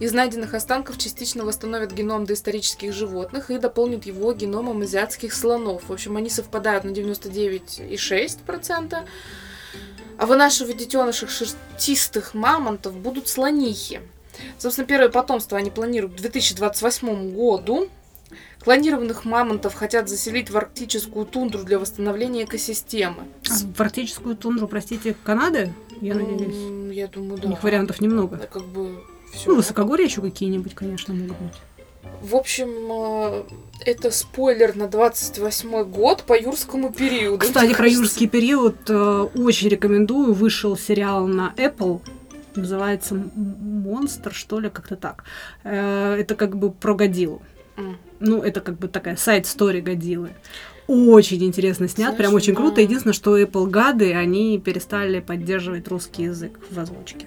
Из 0.00 0.12
найденных 0.12 0.54
останков 0.54 0.98
частично 0.98 1.44
восстановят 1.44 1.92
геном 1.92 2.24
доисторических 2.24 2.92
животных 2.92 3.50
и 3.50 3.58
дополнят 3.58 4.06
его 4.06 4.32
геномом 4.32 4.82
азиатских 4.82 5.34
слонов. 5.34 5.88
В 5.88 5.92
общем, 5.92 6.16
они 6.16 6.30
совпадают 6.30 6.84
на 6.84 6.90
99,6%. 6.90 9.06
А 10.18 10.26
вынашивать 10.26 10.76
детенышей 10.76 11.28
шерстистых 11.28 12.34
мамонтов 12.34 12.96
будут 12.96 13.28
слонихи. 13.28 14.00
Собственно, 14.58 14.86
первое 14.86 15.08
потомство 15.08 15.58
они 15.58 15.70
планируют 15.70 16.14
к 16.14 16.18
2028 16.18 17.34
году. 17.34 17.88
Клонированных 18.64 19.24
мамонтов 19.24 19.74
хотят 19.74 20.08
заселить 20.08 20.50
в 20.50 20.56
арктическую 20.56 21.26
тундру 21.26 21.64
для 21.64 21.78
восстановления 21.78 22.44
экосистемы. 22.44 23.24
А 23.50 23.54
в 23.76 23.80
арктическую 23.80 24.36
тундру, 24.36 24.68
простите, 24.68 25.16
Канады? 25.24 25.72
Я 26.00 26.14
надеюсь. 26.14 26.54
М, 26.54 26.90
Я 26.90 27.08
думаю, 27.08 27.34
У 27.34 27.36
да. 27.38 27.48
них 27.48 27.62
вариантов 27.62 28.00
немного. 28.00 28.36
Это 28.36 28.46
как 28.46 28.64
бы 28.66 29.00
все. 29.32 29.48
Ну, 29.50 29.56
высокогорья 29.56 30.04
еще 30.04 30.20
какие-нибудь, 30.20 30.74
конечно, 30.74 31.12
могут 31.14 31.36
быть. 31.38 31.54
В 32.20 32.36
общем, 32.36 32.68
э, 32.90 33.42
это 33.84 34.10
спойлер 34.12 34.76
на 34.76 34.86
28 34.86 35.82
год 35.84 36.22
по 36.22 36.38
юрскому 36.38 36.92
периоду. 36.92 37.38
Кстати, 37.38 37.74
про 37.74 37.88
юрский 37.88 38.28
период 38.28 38.76
э, 38.88 38.94
очень 39.34 39.68
рекомендую. 39.70 40.34
Вышел 40.34 40.76
сериал 40.76 41.26
на 41.26 41.52
Apple. 41.56 42.00
Называется 42.54 43.14
Монстр, 43.34 44.32
что 44.34 44.60
ли, 44.60 44.70
как-то 44.70 44.94
так. 44.96 45.24
Э, 45.64 46.14
это 46.14 46.36
как 46.36 46.56
бы 46.56 46.70
про 46.70 46.94
Годзиллу. 46.94 47.42
М. 47.76 47.96
Ну, 48.24 48.40
это 48.40 48.60
как 48.60 48.78
бы 48.78 48.88
такая 48.88 49.16
сайт-стори 49.16 49.80
Годзиллы. 49.80 50.30
Очень 50.86 51.44
интересно 51.44 51.88
снят, 51.88 52.10
Знаешь, 52.10 52.18
прям 52.18 52.34
очень 52.34 52.54
да. 52.54 52.60
круто. 52.60 52.80
Единственное, 52.80 53.14
что 53.14 53.38
Apple 53.38 53.66
гады, 53.66 54.14
они 54.14 54.58
перестали 54.58 55.20
поддерживать 55.20 55.88
русский 55.88 56.24
язык 56.24 56.58
в 56.70 56.78
озвучке. 56.78 57.26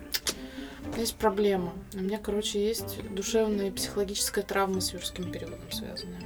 Есть 0.98 1.16
проблема. 1.16 1.74
У 1.94 2.00
меня, 2.00 2.18
короче, 2.18 2.66
есть 2.66 2.98
душевная 3.14 3.68
и 3.68 3.72
психологическая 3.72 4.44
травма 4.44 4.80
с 4.80 4.94
юрским 4.94 5.30
периодом 5.32 5.60
связанная. 5.70 6.22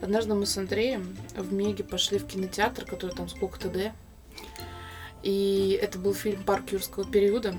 Однажды 0.00 0.34
мы 0.34 0.46
с 0.46 0.56
Андреем 0.58 1.16
в 1.36 1.52
Меге 1.52 1.84
пошли 1.84 2.18
в 2.18 2.26
кинотеатр, 2.26 2.84
который 2.84 3.14
там 3.14 3.28
сколько-то 3.28 3.68
Д. 3.68 3.92
И 5.22 5.78
это 5.80 5.98
был 5.98 6.14
фильм 6.14 6.42
«Парк 6.42 6.72
юрского 6.72 7.04
периода». 7.04 7.54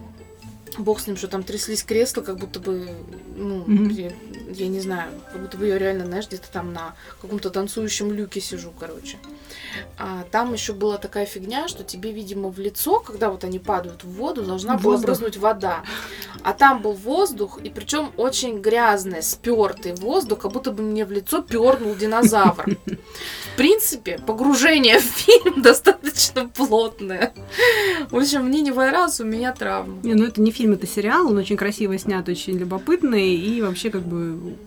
Бог 0.77 0.99
с 0.99 1.07
ним, 1.07 1.17
что 1.17 1.27
там 1.27 1.43
тряслись 1.43 1.83
кресла, 1.83 2.21
как 2.21 2.37
будто 2.37 2.59
бы, 2.59 2.89
ну, 3.35 3.63
Мгм. 3.65 3.89
при- 3.89 4.15
я 4.53 4.67
не 4.67 4.79
знаю, 4.79 5.11
как 5.31 5.41
будто 5.41 5.57
бы 5.57 5.67
я 5.67 5.77
реально, 5.77 6.05
знаешь, 6.05 6.27
где-то 6.27 6.49
там 6.51 6.73
на 6.73 6.95
каком-то 7.21 7.49
танцующем 7.49 8.11
люке 8.11 8.41
сижу, 8.41 8.71
короче. 8.79 9.17
А 9.97 10.23
там 10.31 10.53
еще 10.53 10.73
была 10.73 10.97
такая 10.97 11.25
фигня, 11.25 11.67
что 11.67 11.83
тебе, 11.83 12.11
видимо, 12.11 12.49
в 12.49 12.59
лицо, 12.59 12.99
когда 12.99 13.29
вот 13.29 13.43
они 13.43 13.59
падают 13.59 14.03
в 14.03 14.09
воду, 14.11 14.43
должна 14.43 14.77
была 14.77 14.93
Воздух. 14.93 15.05
брызнуть 15.07 15.37
вода. 15.37 15.83
А 16.43 16.53
там 16.53 16.81
был 16.81 16.93
воздух, 16.93 17.59
и 17.61 17.69
причем 17.69 18.11
очень 18.17 18.59
грязный, 18.61 19.21
спертый 19.23 19.93
воздух, 19.95 20.39
как 20.39 20.51
будто 20.51 20.71
бы 20.71 20.83
мне 20.83 21.05
в 21.05 21.11
лицо 21.11 21.41
пернул 21.41 21.95
динозавр. 21.95 22.65
В 23.55 23.57
принципе, 23.57 24.19
погружение 24.19 24.99
в 24.99 25.03
фильм 25.03 25.61
достаточно 25.61 26.45
плотное. 26.49 27.33
В 28.11 28.17
общем, 28.17 28.43
мне 28.45 28.59
не 28.59 28.71
раз, 28.71 29.21
у 29.21 29.23
меня 29.23 29.53
травма. 29.53 29.97
Не, 30.03 30.13
ну 30.13 30.25
это 30.25 30.41
не 30.41 30.51
фильм, 30.51 30.73
это 30.73 30.85
сериал, 30.85 31.27
он 31.27 31.37
очень 31.37 31.55
красиво 31.55 31.97
снят, 31.97 32.27
очень 32.27 32.57
любопытный, 32.57 33.33
и 33.33 33.61
вообще 33.61 33.89
как 33.89 34.01
бы 34.01 34.57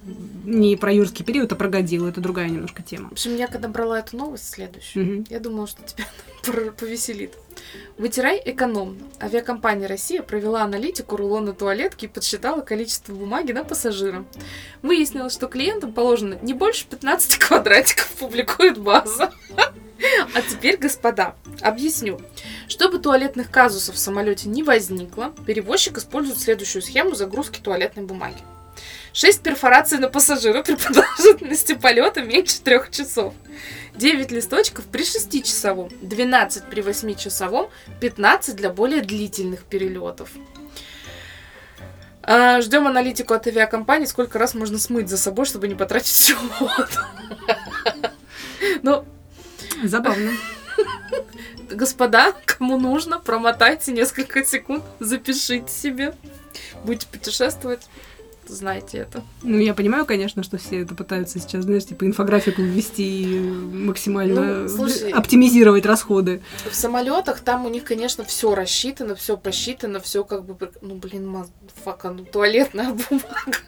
не 0.47 0.75
про 0.77 0.91
юрский 0.91 1.23
период, 1.23 1.53
а 1.53 1.57
про 1.57 1.69
Годзиллу, 1.69 2.09
это 2.09 2.23
другая 2.23 2.49
немножко 2.49 2.83
тема. 2.83 3.11
В 3.11 3.13
общем, 3.13 3.37
я 3.37 3.47
когда 3.47 3.69
брала 3.69 3.99
эту 3.99 4.17
новость 4.17 4.49
следующую, 4.49 5.05
Мгм. 5.05 5.27
я 5.29 5.39
думала, 5.39 5.67
что 5.67 5.83
тебя 5.83 6.05
повеселит. 6.73 7.33
Вытирай 7.97 8.41
экономно. 8.45 9.03
Авиакомпания 9.21 9.89
«Россия» 9.89 10.23
провела 10.23 10.63
аналитику 10.63 11.17
рулона 11.17 11.53
туалетки 11.53 12.05
и 12.05 12.09
подсчитала 12.09 12.61
количество 12.61 13.13
бумаги 13.13 13.53
на 13.53 13.65
пассажира. 13.65 14.25
Выяснилось, 14.83 15.33
что 15.33 15.49
клиентам 15.49 15.93
положено 15.93 16.39
не 16.43 16.55
больше 16.55 16.87
15 16.87 17.39
квадратиков, 17.39 18.09
публикует 18.13 18.79
база. 18.79 19.33
А 20.35 20.43
теперь, 20.43 20.77
господа, 20.77 21.35
объясню. 21.61 22.21
Чтобы 22.69 22.99
туалетных 23.01 23.51
казусов 23.51 23.97
в 23.97 23.99
самолете 23.99 24.49
не 24.49 24.63
возникло, 24.63 25.35
перевозчик 25.47 25.99
использует 25.99 26.39
следующую 26.39 26.83
схему 26.83 27.15
загрузки 27.15 27.59
туалетной 27.59 28.05
бумаги. 28.05 28.39
6 29.13 29.43
перфораций 29.43 29.99
на 29.99 30.09
пассажира 30.09 30.63
при 30.63 30.77
продолжительности 30.77 31.75
полета 31.75 32.23
меньше 32.23 32.61
3 32.61 32.81
часов. 32.93 33.35
9 33.99 34.31
листочков 34.31 34.85
при 34.87 35.03
6-часовом, 35.03 35.91
12 36.01 36.65
при 36.71 36.83
8-часовом, 36.83 37.69
15 38.01 38.57
для 38.57 38.71
более 38.71 39.03
длительных 39.03 39.65
перелетов. 39.65 40.31
А, 42.23 42.61
Ждем 42.61 42.87
аналитику 42.87 43.35
от 43.35 43.47
авиакомпании, 43.47 44.07
сколько 44.07 44.39
раз 44.39 44.55
можно 44.55 44.79
смыть 44.79 45.09
за 45.09 45.17
собой, 45.19 45.47
чтобы 45.47 45.67
не 45.69 45.75
потратить 45.75 46.09
всю 46.09 46.37
воду. 46.61 46.87
Ну, 48.83 49.05
Забавно. 49.85 50.33
господа, 51.71 52.33
кому 52.45 52.79
нужно, 52.79 53.19
промотайте 53.19 53.93
несколько 53.93 54.45
секунд, 54.45 54.85
запишите 55.01 55.73
себе. 55.73 56.15
Будете 56.85 57.07
путешествовать, 57.07 57.87
знайте 58.49 58.99
это. 58.99 59.23
Ну, 59.43 59.59
я 59.59 59.75
понимаю, 59.75 60.05
конечно, 60.07 60.43
что 60.43 60.59
все 60.59 60.81
это 60.83 60.95
пытаются 60.95 61.39
сейчас, 61.39 61.65
знаешь, 61.65 61.85
типа 61.87 62.05
инфографику 62.07 62.63
ввести 62.63 63.23
и 63.23 63.39
максимально 63.41 64.63
Ну, 64.63 64.69
слушай. 64.69 65.11
оптимизировать 65.11 65.87
расходы. 65.87 66.43
В 66.71 66.75
самолетах 66.75 67.41
там 67.41 67.67
у 67.67 67.69
них, 67.69 67.85
конечно, 67.85 68.25
все 68.25 68.55
рассчитано, 68.55 69.15
все 69.15 69.37
посчитано, 69.37 70.01
все 70.01 70.25
как 70.25 70.45
бы, 70.45 70.57
ну 70.81 70.95
блин, 70.97 71.45
фака, 71.85 72.11
ну 72.11 72.25
туалетная 72.25 72.91
бумага. 73.11 73.59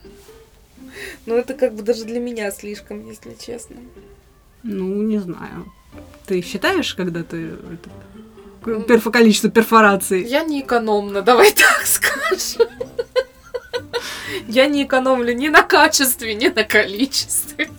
Ну 1.27 1.37
это 1.37 1.55
как 1.55 1.75
бы 1.75 1.83
даже 1.83 2.05
для 2.05 2.19
меня 2.21 2.51
слишком, 2.51 3.07
если 3.09 3.37
честно. 3.39 3.77
Ну, 4.63 5.03
не 5.03 5.19
знаю. 5.19 5.73
Ты 6.27 6.43
считаешь, 6.43 6.95
когда 6.95 7.23
ты 7.23 7.37
это, 7.73 7.91
Ну, 8.67 8.83
перфо 8.83 9.11
количество 9.11 9.51
перфораций? 9.51 10.23
Я 10.25 10.45
не 10.45 10.61
экономна, 10.61 11.23
давай 11.23 11.53
так 11.55 11.87
скажем. 11.87 12.69
Я 14.49 14.67
не 14.67 14.85
экономлю 14.85 15.35
ни 15.35 15.49
на 15.49 15.63
качестве, 15.63 16.35
ни 16.35 16.49
на 16.49 16.65
количестве. 16.65 17.71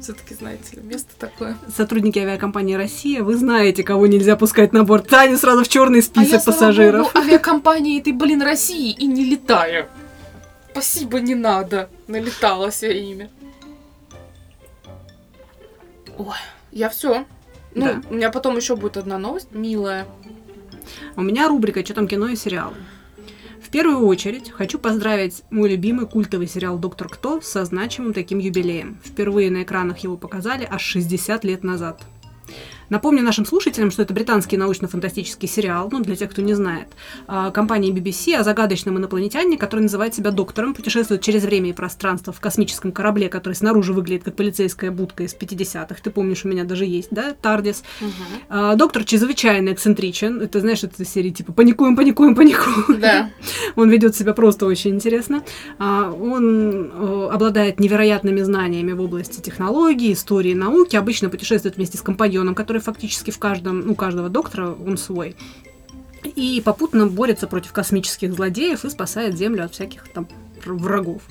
Все-таки, 0.00 0.34
знаете 0.34 0.78
место 0.82 1.14
такое. 1.18 1.56
Сотрудники 1.74 2.18
авиакомпании 2.20 2.74
Россия, 2.74 3.22
вы 3.24 3.36
знаете, 3.36 3.82
кого 3.82 4.06
нельзя 4.06 4.36
пускать 4.36 4.72
на 4.72 4.84
борт. 4.84 5.08
Таня 5.08 5.36
сразу 5.36 5.64
в 5.64 5.68
черный 5.68 5.98
А 5.98 6.02
я, 6.02 6.02
список 6.02 6.44
пассажиров. 6.44 7.12
богу, 7.12 7.24
авиакомпании 7.26 8.00
этой, 8.00 8.12
блин, 8.12 8.40
России 8.42 8.92
и 8.92 9.06
не 9.06 9.24
летаю. 9.24 9.86
Спасибо, 10.70 11.20
не 11.20 11.34
надо. 11.34 11.88
Налетала 12.06 12.70
все 12.70 12.92
ими. 12.96 13.30
Ой, 16.18 16.36
я 16.70 16.88
все. 16.88 17.24
Ну, 17.74 17.86
Да. 17.86 18.00
у 18.08 18.14
меня 18.14 18.30
потом 18.30 18.56
еще 18.56 18.76
будет 18.76 18.96
одна 18.96 19.18
новость, 19.18 19.48
милая. 19.52 20.06
У 21.16 21.22
меня 21.22 21.48
рубрика 21.48 21.84
«Что 21.84 21.94
там 21.94 22.06
кино 22.08 22.28
и 22.28 22.36
сериалы». 22.36 22.76
Первую 23.76 24.06
очередь 24.06 24.50
хочу 24.52 24.78
поздравить 24.78 25.42
мой 25.50 25.68
любимый 25.68 26.06
культовый 26.06 26.46
сериал 26.46 26.78
«Доктор 26.78 27.10
Кто» 27.10 27.42
со 27.42 27.62
значимым 27.66 28.14
таким 28.14 28.38
юбилеем. 28.38 28.96
Впервые 29.04 29.50
на 29.50 29.64
экранах 29.64 29.98
его 29.98 30.16
показали 30.16 30.66
аж 30.70 30.80
60 30.80 31.44
лет 31.44 31.62
назад. 31.62 32.00
Напомню 32.88 33.22
нашим 33.22 33.44
слушателям, 33.44 33.90
что 33.90 34.02
это 34.02 34.14
британский 34.14 34.56
научно-фантастический 34.56 35.48
сериал, 35.48 35.88
ну, 35.90 36.00
для 36.00 36.16
тех, 36.16 36.30
кто 36.30 36.42
не 36.42 36.54
знает, 36.54 36.88
а, 37.26 37.50
компании 37.50 37.92
BBC 37.92 38.34
о 38.34 38.44
загадочном 38.44 38.98
инопланетянине, 38.98 39.58
который 39.58 39.80
называет 39.80 40.14
себя 40.14 40.30
доктором, 40.30 40.74
путешествует 40.74 41.20
через 41.22 41.42
время 41.42 41.70
и 41.70 41.72
пространство 41.72 42.32
в 42.32 42.40
космическом 42.40 42.92
корабле, 42.92 43.28
который 43.28 43.54
снаружи 43.54 43.92
выглядит 43.92 44.24
как 44.24 44.36
полицейская 44.36 44.90
будка 44.90 45.24
из 45.24 45.34
50-х. 45.34 45.96
Ты 46.02 46.10
помнишь, 46.10 46.44
у 46.44 46.48
меня 46.48 46.64
даже 46.64 46.84
есть, 46.84 47.08
да, 47.10 47.34
Тардис. 47.40 47.82
А, 48.48 48.74
Доктор 48.76 49.04
чрезвычайно 49.04 49.72
эксцентричен. 49.72 50.40
Это, 50.40 50.60
знаешь, 50.60 50.84
это 50.84 51.04
серии 51.04 51.30
типа 51.30 51.52
«Паникуем, 51.52 51.96
паникуем, 51.96 52.34
паникуем». 52.34 53.00
Да. 53.00 53.30
Он 53.76 53.90
ведет 53.90 54.16
себя 54.16 54.32
просто 54.32 54.66
очень 54.66 54.94
интересно. 54.94 55.42
А, 55.78 56.10
Он 56.10 56.90
э, 56.92 57.28
обладает 57.32 57.80
невероятными 57.80 58.42
знаниями 58.42 58.92
в 58.92 59.00
области 59.00 59.40
технологий, 59.40 60.12
истории, 60.12 60.54
науки. 60.54 60.96
Обычно 60.96 61.28
путешествует 61.28 61.76
вместе 61.76 61.98
с 61.98 62.02
компаньоном, 62.02 62.54
который 62.54 62.75
фактически 62.80 63.30
в 63.30 63.38
каждом, 63.38 63.90
у 63.90 63.94
каждого 63.94 64.28
доктора 64.28 64.72
он 64.72 64.96
свой. 64.96 65.36
И 66.24 66.60
попутно 66.64 67.06
борется 67.06 67.46
против 67.46 67.72
космических 67.72 68.32
злодеев 68.32 68.84
и 68.84 68.90
спасает 68.90 69.36
Землю 69.36 69.64
от 69.64 69.72
всяких 69.72 70.08
там 70.08 70.28
врагов. 70.64 71.22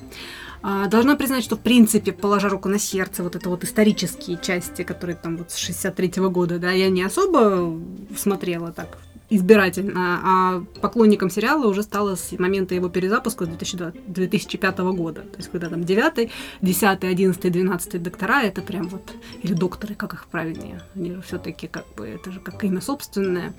А, 0.62 0.86
Должна 0.86 1.16
признать, 1.16 1.44
что 1.44 1.56
в 1.56 1.60
принципе, 1.60 2.12
положа 2.12 2.48
руку 2.48 2.68
на 2.68 2.78
сердце, 2.78 3.22
вот 3.22 3.36
это 3.36 3.48
вот 3.48 3.64
исторические 3.64 4.38
части, 4.40 4.82
которые 4.82 5.16
там 5.16 5.36
вот 5.36 5.52
с 5.52 5.56
63 5.56 6.22
года, 6.28 6.58
да, 6.58 6.70
я 6.70 6.88
не 6.88 7.02
особо 7.02 7.78
смотрела 8.16 8.72
так 8.72 8.98
избирательно, 9.28 10.20
а 10.24 10.62
поклонником 10.80 11.30
сериала 11.30 11.66
уже 11.66 11.82
стало 11.82 12.14
с 12.14 12.32
момента 12.38 12.74
его 12.74 12.88
перезапуска 12.88 13.44
с 13.44 13.48
2020 13.48 14.12
2005 14.12 14.78
года. 14.78 15.22
То 15.22 15.36
есть, 15.38 15.50
когда 15.50 15.68
там 15.68 15.84
9, 15.84 16.30
10, 16.62 17.04
11, 17.04 17.52
12 17.52 18.02
доктора, 18.02 18.42
это 18.42 18.62
прям 18.62 18.88
вот, 18.88 19.02
или 19.42 19.52
докторы, 19.52 19.94
как 19.94 20.14
их 20.14 20.26
правильнее, 20.26 20.82
они 20.94 21.12
же 21.12 21.22
все-таки 21.22 21.66
как 21.66 21.84
бы, 21.96 22.06
это 22.06 22.30
же 22.30 22.40
как 22.40 22.62
имя 22.64 22.80
собственное. 22.80 23.54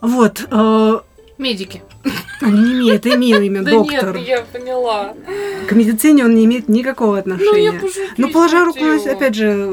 Вот, 0.00 0.46
э, 0.50 1.00
Медики. 1.38 1.82
они 2.40 2.60
не 2.60 2.72
имеют 2.80 3.06
имя, 3.06 3.38
имя 3.38 3.62
Да 3.64 3.70
доктор. 3.70 4.16
нет, 4.16 4.26
я 4.28 4.42
поняла. 4.42 5.14
К 5.68 5.72
медицине 5.72 6.24
он 6.24 6.34
не 6.34 6.44
имеет 6.44 6.68
никакого 6.68 7.10
Ну, 7.10 7.14
я 7.16 7.20
отношения. 7.20 7.72
пошутить 7.72 8.18
Но 8.18 8.28
положа 8.28 8.64
руку, 8.64 8.80
опять 9.06 9.34
же, 9.34 9.68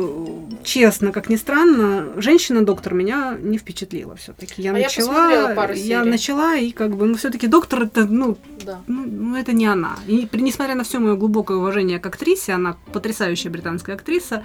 честно, 0.68 1.12
как 1.14 1.30
ни 1.30 1.38
странно, 1.38 2.22
женщина-доктор 2.22 2.94
меня 2.94 3.38
не 3.40 3.58
впечатлила 3.58 4.16
все-таки. 4.18 4.62
Я 4.62 4.74
А 4.74 4.78
я 4.78 4.84
начала, 4.86 5.08
посмотрела 5.08 5.56
пару 5.56 5.74
я 5.74 6.00
серий. 6.02 6.10
начала, 6.12 6.56
и 6.58 6.72
как 6.72 6.96
бы, 6.98 7.06
ну, 7.06 7.16
все-таки 7.16 7.48
доктор 7.48 7.84
это, 7.84 8.06
ну, 8.06 8.38
Да. 8.66 8.82
ну, 8.88 9.06
ну, 9.06 9.36
это 9.38 9.54
не 9.54 9.66
она. 9.66 9.96
И 10.08 10.28
несмотря 10.34 10.76
на 10.76 10.84
все 10.84 11.00
мое 11.00 11.16
глубокое 11.16 11.58
уважение 11.58 12.00
к 12.00 12.06
актрисе, 12.06 12.52
она 12.52 12.76
потрясающая 12.92 13.50
британская 13.50 13.94
актриса, 13.94 14.44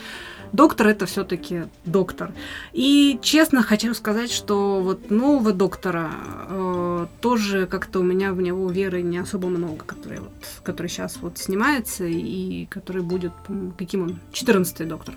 доктор 0.53 0.87
это 0.87 1.07
все-таки 1.07 1.65
доктор. 1.85 2.31
И 2.73 3.19
честно 3.21 3.63
хочу 3.63 3.93
сказать, 3.93 4.31
что 4.31 4.81
вот 4.81 5.11
нового 5.11 5.53
доктора 5.53 6.13
э, 6.49 7.07
тоже 7.21 7.67
как-то 7.67 7.99
у 7.99 8.05
меня 8.05 8.33
в 8.33 8.41
него 8.41 8.71
веры 8.71 9.03
не 9.03 9.19
особо 9.19 9.49
много, 9.49 9.85
который, 9.85 10.21
вот, 10.21 10.31
который 10.63 10.87
сейчас 10.87 11.19
вот 11.21 11.39
снимается 11.39 12.05
и 12.05 12.67
который 12.67 13.03
будет, 13.03 13.33
каким 13.77 14.03
он? 14.03 14.19
14 14.33 14.87
доктор. 14.87 15.15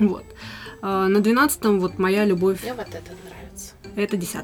Вот. 0.08 0.24
А, 0.82 1.08
на 1.08 1.20
12 1.20 1.64
вот 1.78 1.98
моя 1.98 2.24
любовь, 2.24 2.62
Мне 2.62 2.72
вот 2.74 2.88
это 2.88 3.12
нравится. 3.28 3.74
это 3.96 4.16
10 4.16 4.34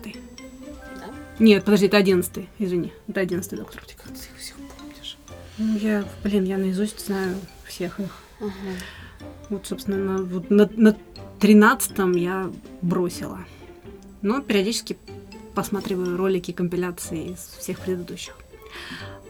Да? 0.97 1.07
Нет, 1.39 1.65
подожди, 1.65 1.87
это 1.87 1.97
11 1.97 2.47
извини. 2.59 2.93
Это 3.09 3.21
11 3.21 3.51
доктор. 3.57 3.81
Вроде 3.81 3.95
как 3.97 4.07
ты 4.13 4.19
их 4.19 4.39
всех 4.39 4.57
помнишь. 4.57 5.17
Ну, 5.59 5.77
я, 5.79 6.05
блин, 6.23 6.45
я 6.45 6.59
наизусть 6.59 7.07
знаю 7.07 7.37
всех 7.65 7.99
их. 8.01 8.11
Ага. 8.41 8.51
Вот, 9.49 9.67
собственно, 9.67 9.97
на, 9.97 10.23
вот 10.23 10.51
на, 10.51 10.69
на 10.77 10.97
13 11.41 11.93
я 12.17 12.51
бросила. 12.83 13.41
Но 14.23 14.41
периодически 14.43 14.99
посматриваю 15.55 16.17
ролики, 16.19 16.53
компиляции 16.53 17.33
из 17.33 17.39
всех 17.59 17.81
предыдущих. 17.81 18.37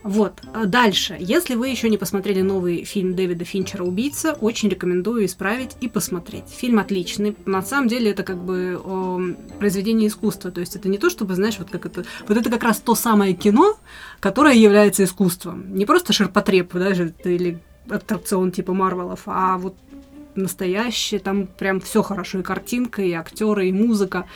Вот. 0.06 0.40
А 0.54 0.66
Дальше. 0.66 1.16
Если 1.18 1.56
вы 1.56 1.68
еще 1.68 1.88
не 1.90 1.98
посмотрели 1.98 2.40
новый 2.40 2.85
фильм 2.85 3.16
Дэвида 3.16 3.44
Финчера 3.44 3.82
«Убийца», 3.82 4.35
очень 4.35 4.68
рекомендую 4.68 5.26
исправить 5.26 5.76
и 5.80 5.88
посмотреть. 5.88 6.44
Фильм 6.48 6.78
отличный. 6.78 7.37
На 7.44 7.61
самом 7.61 7.88
деле 7.88 8.12
это 8.12 8.22
как 8.22 8.37
бы 8.37 8.80
о, 8.85 9.20
произведение 9.59 10.09
искусства. 10.09 10.52
То 10.52 10.61
есть 10.61 10.76
это 10.76 10.88
не 10.88 10.98
то, 10.98 11.11
чтобы, 11.11 11.35
знаешь, 11.35 11.59
вот 11.59 11.70
как 11.70 11.87
это... 11.87 12.04
Вот 12.28 12.37
это 12.37 12.50
как 12.50 12.62
раз 12.62 12.78
то 12.78 12.94
самое 12.94 13.35
кино, 13.35 13.76
которое 14.20 14.54
является 14.54 15.02
искусством. 15.02 15.74
Не 15.74 15.87
просто 15.87 16.12
ширпотреб, 16.12 16.72
даже 16.72 17.12
или 17.24 17.59
аттракцион 17.88 18.52
типа 18.52 18.72
Марвелов, 18.72 19.22
а 19.26 19.59
вот 19.59 19.74
настоящее, 20.37 21.18
там 21.18 21.46
прям 21.46 21.80
все 21.80 22.02
хорошо, 22.02 22.38
и 22.38 22.42
картинка, 22.42 23.02
и 23.02 23.12
актеры, 23.12 23.68
и 23.68 23.72
музыка. 23.72 24.26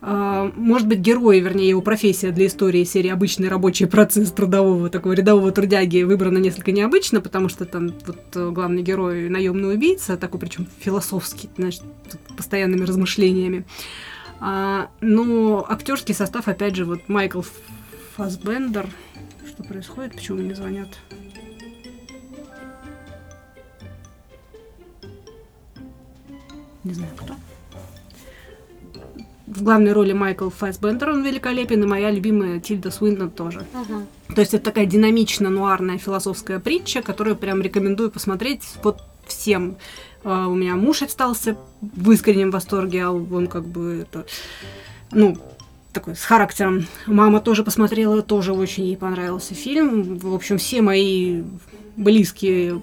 А, 0.00 0.52
Может 0.54 0.86
быть, 0.86 1.00
герои, 1.00 1.40
вернее, 1.40 1.68
его 1.68 1.80
профессия 1.80 2.30
для 2.30 2.46
истории 2.46 2.84
серии 2.84 3.08
«Обычный 3.08 3.48
рабочий 3.48 3.86
процесс 3.86 4.30
трудового, 4.30 4.90
такого 4.90 5.12
рядового 5.12 5.50
трудяги» 5.50 6.02
выбрана 6.02 6.38
несколько 6.38 6.72
необычно, 6.72 7.20
потому 7.20 7.48
что 7.48 7.64
там 7.64 7.92
вот 8.06 8.18
э, 8.34 8.50
главный 8.50 8.82
герой 8.82 9.28
наемный 9.28 9.74
убийца, 9.74 10.16
такой 10.16 10.38
причем 10.38 10.66
философский, 10.78 11.50
значит, 11.56 11.82
с 12.08 12.34
постоянными 12.34 12.84
размышлениями. 12.84 13.64
А, 14.40 14.90
Но 15.00 15.66
актерский 15.68 16.14
состав, 16.14 16.46
опять 16.46 16.76
же, 16.76 16.84
вот 16.84 17.08
Майкл 17.08 17.42
Фасбендер. 18.16 18.86
Что 19.48 19.64
происходит? 19.64 20.14
Почему 20.14 20.38
мне 20.38 20.54
звонят? 20.54 20.88
Не 26.84 26.94
знаю, 26.94 27.12
кто. 27.16 27.34
В 29.50 29.62
главной 29.62 29.92
роли 29.92 30.12
Майкл 30.12 30.50
Фассбендер, 30.50 31.10
он 31.10 31.24
великолепен, 31.24 31.82
и 31.82 31.86
моя 31.86 32.10
любимая 32.10 32.60
Тильда 32.60 32.90
Свинтон 32.90 33.30
тоже. 33.30 33.66
То 34.34 34.40
есть 34.40 34.52
это 34.52 34.64
такая 34.64 34.84
динамично-нуарная 34.86 35.98
философская 35.98 36.58
притча, 36.58 37.00
которую 37.00 37.36
прям 37.36 37.62
рекомендую 37.62 38.10
посмотреть 38.10 38.62
вот 38.82 39.00
всем. 39.26 39.76
А, 40.24 40.48
У 40.48 40.54
меня 40.54 40.76
муж 40.76 41.02
остался 41.02 41.56
в 41.80 42.10
искреннем 42.12 42.50
восторге, 42.50 43.04
а 43.04 43.10
он 43.10 43.46
как 43.46 43.66
бы 43.66 44.02
это, 44.02 44.26
ну, 45.12 45.36
такой 45.92 46.14
с 46.14 46.24
характером. 46.24 46.86
Мама 47.06 47.40
тоже 47.40 47.64
посмотрела, 47.64 48.20
тоже 48.22 48.52
очень 48.52 48.84
ей 48.84 48.96
понравился 48.96 49.54
фильм. 49.54 50.18
В 50.18 50.34
общем, 50.34 50.58
все 50.58 50.82
мои 50.82 51.42
близкие 51.96 52.82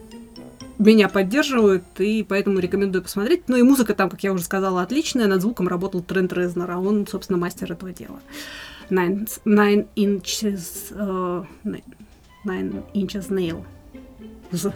меня 0.78 1.10
поддерживают, 1.10 1.84
и 2.00 2.24
поэтому 2.24 2.60
рекомендую 2.60 3.02
посмотреть. 3.02 3.44
Ну 3.48 3.58
и 3.58 3.64
музыка 3.64 3.94
там, 3.94 4.10
как 4.10 4.24
я 4.24 4.34
уже 4.34 4.44
сказала, 4.44 4.82
отличная. 4.82 5.28
Над 5.28 5.42
звуком 5.42 5.68
работал 5.68 6.02
Трент 6.02 6.34
Резнер, 6.34 6.72
а 6.72 6.80
он, 6.80 7.08
собственно, 7.08 7.40
мастер 7.40 7.72
этого 7.72 7.92
дела. 7.92 8.20
Nine, 8.90 9.28
nine 9.46 9.88
Inches... 9.96 10.92
э, 10.92 11.44
Nine 11.64 11.84
Nine 12.46 12.84
Inches 12.94 13.30
Nail. 13.30 13.64
З 14.52 14.72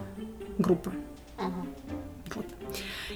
группа. 0.58 0.92
Ага. 1.38 1.66
Вот. 2.36 2.46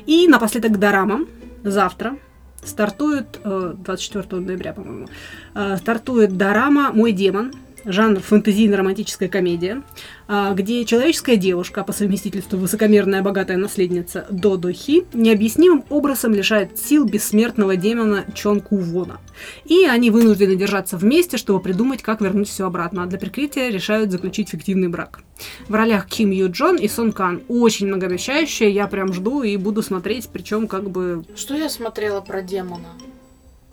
И 0.05 0.27
напоследок 0.27 0.77
Дорама. 0.79 1.25
Завтра 1.63 2.17
стартует, 2.63 3.39
э, 3.43 3.73
24 3.77 4.41
ноября, 4.41 4.73
по-моему, 4.73 5.07
э, 5.55 5.77
стартует 5.77 6.37
Дорама 6.37 6.91
«Мой 6.93 7.11
демон», 7.11 7.53
жанр 7.85 8.19
фэнтезийно-романтическая 8.19 9.27
комедия, 9.27 9.81
а, 10.27 10.53
где 10.53 10.85
человеческая 10.85 11.37
девушка, 11.37 11.83
по 11.83 11.93
совместительству 11.93 12.57
высокомерная 12.57 13.21
богатая 13.21 13.57
наследница 13.57 14.25
Додо 14.29 14.71
Хи, 14.71 15.05
необъяснимым 15.13 15.85
образом 15.89 16.33
лишает 16.33 16.77
сил 16.79 17.05
бессмертного 17.05 17.75
демона 17.75 18.25
Чон 18.33 18.61
Ку 18.61 18.77
Вона. 18.77 19.19
И 19.65 19.85
они 19.85 20.11
вынуждены 20.11 20.55
держаться 20.55 20.97
вместе, 20.97 21.37
чтобы 21.37 21.59
придумать, 21.59 22.01
как 22.01 22.21
вернуть 22.21 22.49
все 22.49 22.65
обратно, 22.65 23.03
а 23.03 23.05
для 23.05 23.19
прикрытия 23.19 23.69
решают 23.69 24.11
заключить 24.11 24.49
фиктивный 24.49 24.87
брак. 24.87 25.19
В 25.67 25.73
ролях 25.73 26.07
Ким 26.07 26.31
Ю 26.31 26.51
Джон 26.51 26.77
и 26.77 26.87
Сон 26.87 27.11
Кан. 27.11 27.41
Очень 27.47 27.87
многообещающая, 27.87 28.69
я 28.69 28.87
прям 28.87 29.13
жду 29.13 29.43
и 29.43 29.57
буду 29.57 29.81
смотреть, 29.81 30.29
причем 30.31 30.67
как 30.67 30.89
бы... 30.89 31.23
Что 31.35 31.55
я 31.55 31.69
смотрела 31.69 32.21
про 32.21 32.41
демона? 32.41 32.89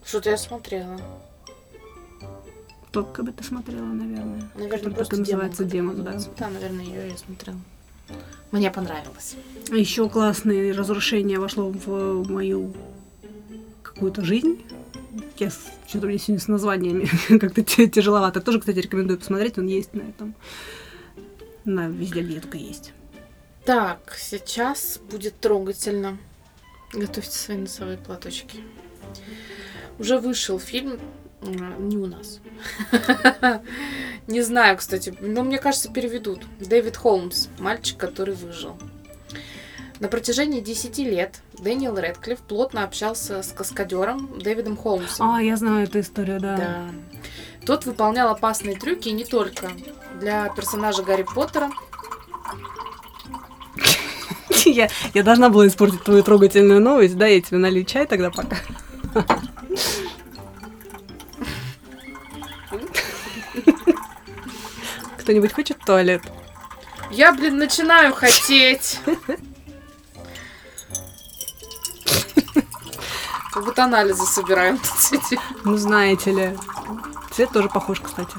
Что-то 0.05 0.31
я 0.31 0.37
смотрела. 0.37 0.99
Только 2.93 3.23
бы 3.23 3.33
ты 3.33 3.45
смотрела, 3.45 3.85
наверное. 3.85 4.51
Наверное, 4.57 4.93
просто 4.93 5.17
так 5.17 5.19
и 5.29 5.33
называется 5.33 5.65
демон. 5.65 5.97
демон, 5.97 6.13
да. 6.19 6.25
Да, 6.39 6.51
наверное, 6.51 6.85
ее 6.85 7.09
я 7.09 7.17
смотрела. 7.17 7.59
Мне 8.51 8.71
понравилось. 8.71 9.37
Еще 9.71 10.09
классное 10.09 10.75
разрушение 10.75 11.39
вошло 11.39 11.71
в 11.71 12.29
мою 12.29 12.75
какую-то 13.83 14.25
жизнь. 14.25 14.65
Я 15.39 15.51
что-то 15.87 16.07
мне 16.07 16.19
сегодня 16.19 16.41
с 16.41 16.49
названиями 16.49 17.09
как-то 17.39 17.63
тя- 17.63 17.87
тяжеловато. 17.87 18.41
Тоже, 18.41 18.59
кстати, 18.61 18.79
рекомендую 18.79 19.19
посмотреть. 19.19 19.57
Он 19.59 19.67
есть 19.69 19.95
на 19.95 20.03
этом. 20.03 20.35
На 21.65 21.89
везде, 21.89 22.23
где 22.23 22.41
только 22.41 22.59
есть. 22.59 22.93
Так, 23.65 24.17
сейчас 24.19 24.99
будет 25.11 25.39
трогательно. 25.39 26.19
Готовьте 26.93 27.31
свои 27.31 27.57
носовые 27.59 27.99
платочки. 27.99 28.59
Уже 29.99 30.19
вышел 30.19 30.59
фильм, 30.59 30.99
не 31.43 31.97
у 31.97 32.07
нас. 32.07 32.41
Не 34.27 34.43
знаю, 34.43 34.77
кстати, 34.77 35.15
но 35.21 35.43
мне 35.43 35.59
кажется, 35.59 35.91
переведут. 35.91 36.43
Дэвид 36.61 36.97
Холмс, 36.97 37.49
мальчик, 37.59 37.97
который 37.97 38.35
выжил. 38.35 38.77
На 39.99 40.09
протяжении 40.09 40.61
10 40.61 40.99
лет 40.99 41.41
Дэниел 41.59 41.95
Рэдклифф 41.95 42.41
плотно 42.41 42.85
общался 42.85 43.43
с 43.43 43.53
каскадером 43.53 44.39
Дэвидом 44.39 44.77
Холмсом. 44.77 45.35
А, 45.35 45.43
я 45.43 45.57
знаю 45.57 45.85
эту 45.85 46.01
историю, 46.01 46.41
да. 46.41 46.57
Да. 46.57 46.91
Тот 47.67 47.85
выполнял 47.85 48.31
опасные 48.31 48.77
трюки 48.77 49.09
и 49.09 49.13
не 49.13 49.25
только 49.25 49.71
для 50.19 50.49
персонажа 50.51 51.03
Гарри 51.03 51.27
Поттера, 51.35 51.71
я, 54.65 54.89
я 55.15 55.23
должна 55.23 55.51
была 55.51 55.67
испортить 55.67 56.03
твою 56.03 56.23
трогательную 56.23 56.81
новость. 56.81 57.17
Да, 57.17 57.27
я 57.27 57.41
тебе 57.41 57.59
налью 57.59 57.85
чай 57.85 58.07
тогда 58.07 58.31
пока. 58.31 58.57
Кто-нибудь 65.31 65.53
хочет 65.53 65.81
в 65.81 65.85
туалет? 65.85 66.23
Я, 67.13 67.33
блин, 67.33 67.57
начинаю 67.57 68.13
хотеть. 68.13 68.99
Как 73.53 73.65
будто 73.65 73.85
анализы 73.85 74.27
собираем 74.27 74.77
тут 74.77 75.01
сидим. 75.01 75.39
Ну, 75.65 75.77
знаете 75.77 76.33
ли. 76.33 76.59
Цвет 77.31 77.53
тоже 77.53 77.69
похож, 77.69 78.01
кстати. 78.01 78.35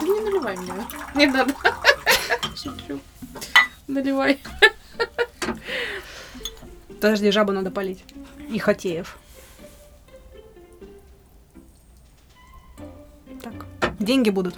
Да 0.00 0.06
не 0.06 0.20
наливай 0.20 0.56
мне. 0.56 0.72
Не 1.14 1.26
надо. 1.26 1.54
Шучу. 2.56 2.98
Наливай. 3.86 4.40
Подожди, 6.88 7.30
жабу 7.30 7.52
надо 7.52 7.70
полить. 7.70 8.02
И 8.48 8.58
Хотеев. 8.58 9.18
Так. 13.42 13.52
Деньги 13.98 14.30
будут 14.30 14.54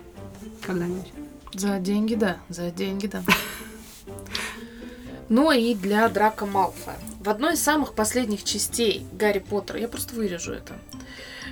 когда-нибудь. 0.66 1.12
За 1.54 1.78
деньги, 1.78 2.14
да. 2.14 2.38
За 2.48 2.70
деньги, 2.70 3.06
да. 3.06 3.22
Ну 5.28 5.50
и 5.50 5.74
для 5.74 6.08
Драка 6.08 6.46
Малфоя. 6.46 6.96
В 7.20 7.28
одной 7.28 7.54
из 7.54 7.62
самых 7.62 7.94
последних 7.94 8.44
частей 8.44 9.06
Гарри 9.12 9.38
Поттера, 9.40 9.78
я 9.80 9.88
просто 9.88 10.14
вырежу 10.14 10.52
это. 10.52 10.78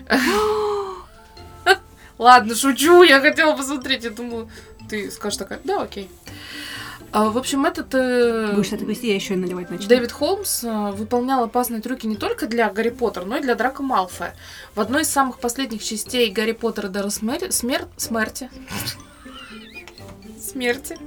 Ладно, 2.19 2.55
шучу, 2.55 3.03
я 3.03 3.21
хотела 3.21 3.57
посмотреть, 3.57 4.05
я 4.05 4.11
думаю, 4.11 4.49
ты 4.89 5.11
скажешь 5.11 5.39
такая, 5.39 5.61
да, 5.65 5.83
окей. 5.83 6.09
А, 7.15 7.31
в 7.31 7.39
общем, 7.39 7.65
этот 7.65 7.95
э, 7.95 8.51
Будешь 8.55 8.73
это 8.73 8.85
вести, 8.85 9.07
я 9.07 9.15
еще 9.15 9.35
и 9.35 9.37
наливать 9.37 9.71
начну. 9.71 9.87
Дэвид 9.87 10.11
Холмс 10.11 10.65
э, 10.65 10.91
выполнял 10.91 11.45
опасные 11.45 11.81
трюки 11.81 12.09
не 12.09 12.17
только 12.17 12.49
для 12.49 12.69
Гарри 12.69 12.89
Поттера, 12.91 13.25
но 13.25 13.37
и 13.37 13.41
для 13.41 13.55
Драка 13.55 13.85
Малфоя. 13.85 14.35
В 14.75 14.81
одной 14.81 15.03
из 15.03 15.11
самых 15.11 15.39
последних 15.39 15.85
частей 15.85 16.33
Гарри 16.33 16.51
Поттера 16.51 16.89
Дара 16.89 17.11
смер... 17.11 17.53
смер... 17.53 17.87
смерти 17.97 18.51
смерти 20.41 20.99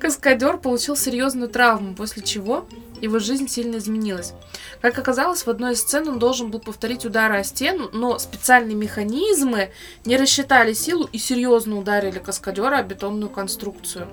каскадер 0.00 0.58
получил 0.58 0.96
серьезную 0.96 1.48
травму, 1.48 1.94
после 1.94 2.22
чего 2.22 2.66
его 3.00 3.20
жизнь 3.20 3.46
сильно 3.46 3.76
изменилась. 3.76 4.32
Как 4.80 4.98
оказалось, 4.98 5.46
в 5.46 5.48
одной 5.48 5.74
из 5.74 5.80
сцен 5.80 6.08
он 6.08 6.18
должен 6.18 6.50
был 6.50 6.58
повторить 6.58 7.04
удары 7.04 7.38
о 7.38 7.44
стену, 7.44 7.88
но 7.92 8.18
специальные 8.18 8.74
механизмы 8.74 9.70
не 10.04 10.16
рассчитали 10.16 10.72
силу 10.72 11.08
и 11.12 11.18
серьезно 11.18 11.78
ударили 11.78 12.18
каскадера 12.18 12.78
о 12.78 12.82
бетонную 12.82 13.30
конструкцию. 13.30 14.08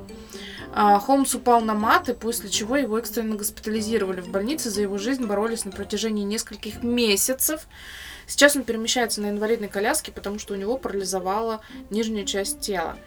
А, 0.75 0.99
Холмс 0.99 1.35
упал 1.35 1.61
на 1.61 1.75
маты, 1.75 2.15
после 2.15 2.49
чего 2.49 2.75
его 2.77 2.97
экстренно 2.97 3.35
госпитализировали 3.35 4.21
в 4.21 4.29
больнице. 4.29 4.71
За 4.71 4.81
его 4.81 4.97
жизнь 4.97 5.25
боролись 5.25 5.65
на 5.65 5.71
протяжении 5.71 6.23
нескольких 6.23 6.81
месяцев. 6.81 7.67
Сейчас 8.25 8.55
он 8.55 8.63
перемещается 8.63 9.21
на 9.21 9.29
инвалидной 9.29 9.67
коляске, 9.67 10.11
потому 10.11 10.39
что 10.39 10.55
у 10.55 10.57
него 10.57 10.77
парализовала 10.77 11.61
нижнюю 11.91 12.25
часть 12.25 12.61
тела. 12.61 12.97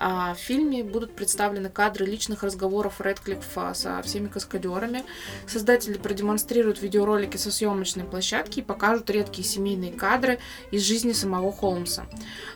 А 0.00 0.34
в 0.34 0.38
фильме 0.38 0.84
будут 0.84 1.14
представлены 1.14 1.68
кадры 1.68 2.06
личных 2.06 2.44
разговоров 2.44 3.00
Редклиффа 3.00 3.74
со 3.74 4.00
всеми 4.02 4.28
каскадерами. 4.28 5.04
Создатели 5.46 5.98
продемонстрируют 5.98 6.80
видеоролики 6.80 7.36
со 7.36 7.50
съемочной 7.50 8.04
площадки 8.04 8.60
и 8.60 8.62
покажут 8.62 9.10
редкие 9.10 9.46
семейные 9.46 9.92
кадры 9.92 10.38
из 10.70 10.82
жизни 10.82 11.12
самого 11.12 11.52
Холмса. 11.52 12.06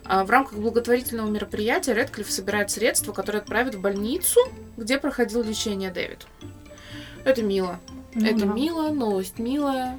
А 0.04 0.24
в 0.24 0.30
рамках 0.30 0.58
благотворительного 0.58 1.28
мероприятия 1.28 1.94
Редклифф 1.94 2.30
собирает 2.30 2.70
средства, 2.70 3.12
которые 3.12 3.40
отправят 3.40 3.74
в 3.74 3.80
больницу, 3.80 4.40
где 4.76 4.98
проходил 4.98 5.42
лечение 5.42 5.90
Дэвид. 5.90 6.26
Это 7.24 7.42
мило. 7.42 7.80
Ну 8.14 8.26
это 8.26 8.46
да. 8.46 8.52
мило, 8.52 8.90
новость 8.90 9.38
милая. 9.38 9.98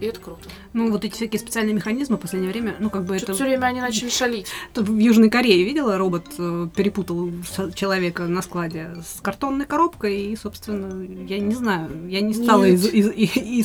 И 0.00 0.06
это 0.06 0.18
круто. 0.18 0.40
Ну, 0.72 0.90
вот 0.90 1.04
эти 1.04 1.12
всякие 1.12 1.38
специальные 1.38 1.74
механизмы 1.74 2.16
в 2.16 2.20
последнее 2.20 2.50
время, 2.50 2.74
ну, 2.78 2.88
как 2.88 3.04
бы 3.04 3.16
это... 3.16 3.34
все 3.34 3.44
время 3.44 3.66
они 3.66 3.80
начали 3.80 4.08
шалить. 4.08 4.46
Тут 4.74 4.88
в 4.88 4.98
Южной 4.98 5.28
Корее 5.28 5.62
видела, 5.64 5.98
робот 5.98 6.24
э, 6.38 6.68
перепутал 6.74 7.30
человека 7.74 8.26
на 8.26 8.40
складе 8.40 8.90
с 9.04 9.20
картонной 9.20 9.66
коробкой, 9.66 10.22
и, 10.22 10.36
собственно, 10.36 11.02
я 11.26 11.38
не 11.38 11.54
знаю, 11.54 11.90
я 12.08 12.22
не 12.22 12.32
стала 12.32 12.64
из- 12.64 12.86
из- 12.86 13.12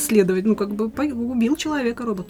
исследовать, 0.02 0.46
ну, 0.46 0.56
как 0.56 0.76
бы 0.76 0.86
убил 0.86 1.56
человека 1.56 2.04
робот. 2.04 2.28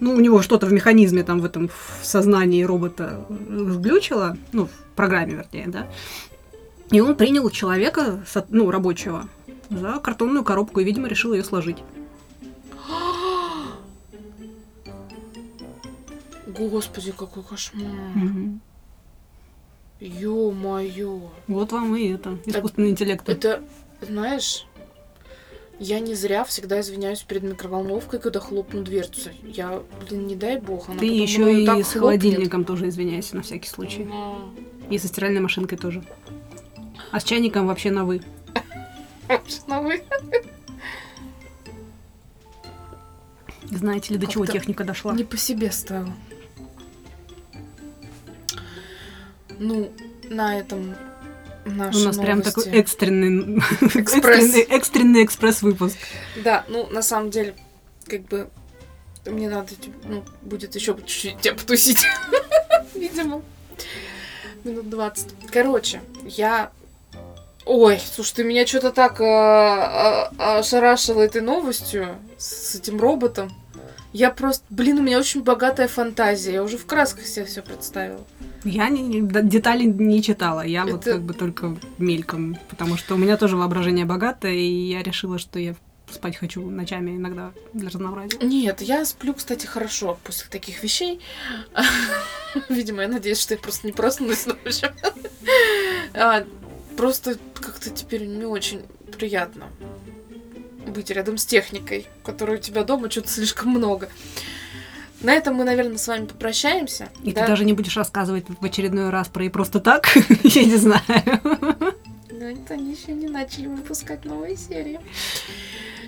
Ну, 0.00 0.12
у 0.14 0.20
него 0.20 0.42
что-то 0.42 0.66
в 0.66 0.72
механизме 0.72 1.22
там, 1.22 1.40
в 1.40 1.44
этом 1.44 1.68
в 1.68 2.04
сознании 2.04 2.62
робота 2.62 3.26
сглючило, 3.28 4.36
ну, 4.52 4.66
в 4.66 4.96
программе, 4.96 5.34
вернее, 5.34 5.68
да, 5.68 5.86
и 6.90 7.00
он 7.00 7.14
принял 7.14 7.48
человека, 7.50 8.24
ну, 8.50 8.70
рабочего, 8.70 9.28
за 9.70 9.98
картонную 9.98 10.44
коробку 10.44 10.80
и, 10.80 10.84
видимо, 10.84 11.08
решил 11.08 11.32
ее 11.32 11.44
сложить. 11.44 11.78
Господи, 16.58 17.12
какой 17.12 17.42
кошмар. 17.42 17.90
Ё-моё. 20.00 21.30
Вот 21.46 21.72
вам 21.72 21.96
и 21.96 22.08
это, 22.08 22.38
искусственный 22.44 22.90
интеллект. 22.90 23.28
Это, 23.28 23.62
знаешь, 24.02 24.66
я 25.78 26.00
не 26.00 26.14
зря 26.14 26.44
всегда 26.44 26.80
извиняюсь 26.80 27.22
перед 27.22 27.42
микроволновкой, 27.44 28.20
когда 28.20 28.40
хлопну 28.40 28.82
дверцу. 28.82 29.30
Я, 29.42 29.82
блин, 30.08 30.26
не 30.26 30.36
дай 30.36 30.58
бог, 30.60 30.88
она 30.88 30.98
Ты 30.98 31.06
еще 31.06 31.62
и 31.62 31.64
так 31.64 31.78
с 31.78 31.92
хлопнет. 31.92 32.00
холодильником 32.00 32.64
тоже 32.64 32.88
извиняйся 32.88 33.36
на 33.36 33.42
всякий 33.42 33.68
случай. 33.68 34.04
Да. 34.04 34.34
И 34.90 34.98
со 34.98 35.08
стиральной 35.08 35.40
машинкой 35.40 35.78
тоже. 35.78 36.04
А 37.10 37.20
с 37.20 37.24
чайником 37.24 37.66
вообще 37.66 37.90
на 37.90 38.04
вы. 38.04 38.20
На 39.66 39.80
вы. 39.80 40.02
Знаете 43.70 44.12
ли, 44.12 44.18
до 44.20 44.26
чего 44.26 44.44
техника 44.44 44.84
дошла? 44.84 45.14
Не 45.14 45.24
по 45.24 45.36
себе 45.36 45.72
стало. 45.72 46.12
Ну, 49.58 49.92
на 50.30 50.58
этом 50.58 50.94
наши 51.64 51.98
У 51.98 52.04
нас 52.04 52.16
прям 52.18 52.38
новости. 52.38 52.54
такой 52.54 52.72
экстренный, 52.80 53.58
Экспресс. 53.80 54.14
экстренный, 54.16 54.60
экстренный 54.62 55.24
экспресс-выпуск. 55.24 55.96
Да, 56.42 56.64
ну, 56.68 56.86
на 56.90 57.02
самом 57.02 57.30
деле, 57.30 57.54
как 58.06 58.22
бы, 58.22 58.48
мне 59.26 59.48
надо, 59.48 59.68
ну, 60.04 60.24
будет 60.42 60.74
еще 60.74 60.94
чуть-чуть 60.94 61.40
тебя 61.40 61.54
потусить. 61.54 62.04
Видимо. 62.94 63.42
Минут 64.64 64.88
20. 64.90 65.28
Короче, 65.50 66.00
я... 66.26 66.70
Ой, 67.66 67.98
слушай, 68.14 68.34
ты 68.36 68.44
меня 68.44 68.66
что-то 68.66 68.92
так 68.92 69.20
э, 69.20 69.24
э, 69.24 70.58
ошарашила 70.58 71.22
этой 71.22 71.40
новостью 71.40 72.16
с 72.36 72.74
этим 72.74 73.00
роботом. 73.00 73.50
Я 74.14 74.30
просто... 74.30 74.64
Блин, 74.70 74.98
у 74.98 75.02
меня 75.02 75.18
очень 75.18 75.42
богатая 75.42 75.88
фантазия. 75.88 76.52
Я 76.54 76.62
уже 76.62 76.78
в 76.78 76.86
красках 76.86 77.26
себе 77.26 77.44
все 77.44 77.62
представила. 77.62 78.24
Я 78.64 78.88
не- 78.88 79.02
не- 79.02 79.42
детали 79.42 79.82
не 79.84 80.22
читала, 80.22 80.64
я 80.64 80.86
вот 80.86 81.00
Это- 81.02 81.12
как 81.14 81.22
бы 81.22 81.34
только 81.34 81.76
мельком, 81.98 82.56
потому 82.70 82.96
что 82.96 83.16
у 83.16 83.18
меня 83.18 83.36
тоже 83.36 83.56
воображение 83.56 84.04
богатое, 84.06 84.52
и 84.54 84.64
я 84.88 85.02
решила, 85.02 85.38
что 85.38 85.58
я 85.58 85.74
спать 86.10 86.36
хочу 86.36 86.62
ночами 86.70 87.10
иногда 87.16 87.50
для 87.72 87.88
разнообразия. 87.88 88.38
Нет, 88.40 88.82
я 88.82 89.04
сплю, 89.04 89.34
кстати, 89.34 89.66
хорошо 89.66 90.16
после 90.22 90.46
таких 90.48 90.82
вещей. 90.84 91.20
Видимо, 92.68 93.02
я 93.02 93.08
надеюсь, 93.08 93.40
что 93.40 93.54
я 93.54 93.60
просто 93.60 93.86
не 93.86 93.92
проснусь 93.92 94.46
ночью. 94.46 94.90
А, 96.14 96.44
Просто 96.96 97.36
как-то 97.54 97.90
теперь 97.90 98.24
не 98.26 98.44
очень 98.44 98.82
приятно 99.18 99.66
быть 100.88 101.10
рядом 101.10 101.38
с 101.38 101.46
техникой, 101.46 102.06
которой 102.24 102.56
у 102.56 102.60
тебя 102.60 102.84
дома 102.84 103.10
что-то 103.10 103.28
слишком 103.28 103.70
много. 103.70 104.08
На 105.20 105.32
этом 105.32 105.54
мы, 105.54 105.64
наверное, 105.64 105.96
с 105.96 106.06
вами 106.06 106.26
попрощаемся. 106.26 107.08
И 107.22 107.32
да? 107.32 107.42
ты 107.42 107.48
даже 107.48 107.64
не 107.64 107.72
будешь 107.72 107.96
рассказывать 107.96 108.44
в 108.48 108.64
очередной 108.64 109.10
раз 109.10 109.28
про 109.28 109.44
и 109.44 109.48
просто 109.48 109.80
так, 109.80 110.08
я 110.42 110.64
не 110.64 110.76
знаю. 110.76 111.02
Ну, 112.30 112.46
это 112.46 112.74
они 112.74 112.92
еще 112.92 113.12
не 113.12 113.28
начали 113.28 113.66
выпускать 113.66 114.24
новые 114.24 114.56
серии. 114.56 115.00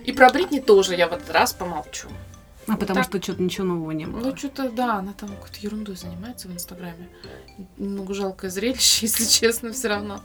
И 0.05 0.13
про 0.13 0.29
Бритни 0.31 0.61
тоже 0.61 0.95
я 0.95 1.09
в 1.09 1.13
этот 1.13 1.31
раз 1.31 1.53
помолчу. 1.53 2.09
А 2.69 2.77
потому 2.77 3.01
Так. 3.01 3.09
что 3.09 3.23
что-то 3.23 3.43
ничего 3.43 3.67
нового 3.67 3.93
не 3.93 4.07
было. 4.07 4.21
Ну, 4.21 4.37
что-то, 4.37 4.69
да, 4.71 4.97
она 4.97 5.13
там 5.13 5.29
какой-то 5.29 5.59
ерундой 5.61 5.95
занимается 5.97 6.49
в 6.49 6.53
Инстаграме. 6.53 7.09
Немного 7.79 8.13
жалкое 8.15 8.51
зрелище, 8.51 9.07
если 9.07 9.25
честно, 9.25 9.73
все 9.73 9.89
равно. 9.89 10.21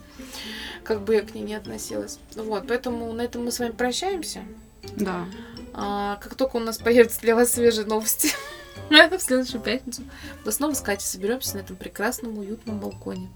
Как 0.82 1.02
бы 1.02 1.14
я 1.14 1.22
к 1.22 1.34
ней 1.34 1.42
не 1.42 1.54
относилась. 1.54 2.18
Вот, 2.34 2.66
поэтому 2.66 3.12
на 3.12 3.22
этом 3.22 3.44
мы 3.44 3.52
с 3.52 3.58
вами 3.60 3.70
прощаемся. 3.72 4.40
Да. 4.96 5.26
А, 5.72 6.16
как 6.16 6.34
только 6.34 6.56
у 6.56 6.60
нас 6.60 6.78
появятся 6.78 7.20
для 7.20 7.36
вас 7.36 7.52
свежие 7.52 7.86
новости 7.86 8.30
в 8.90 9.18
следующую 9.20 9.60
пятницу, 9.60 10.02
мы 10.44 10.50
снова 10.52 10.74
с 10.74 10.80
Катей 10.80 11.06
соберемся 11.06 11.56
на 11.56 11.60
этом 11.60 11.76
прекрасном, 11.76 12.38
уютном 12.38 12.78
балконе. 12.80 13.30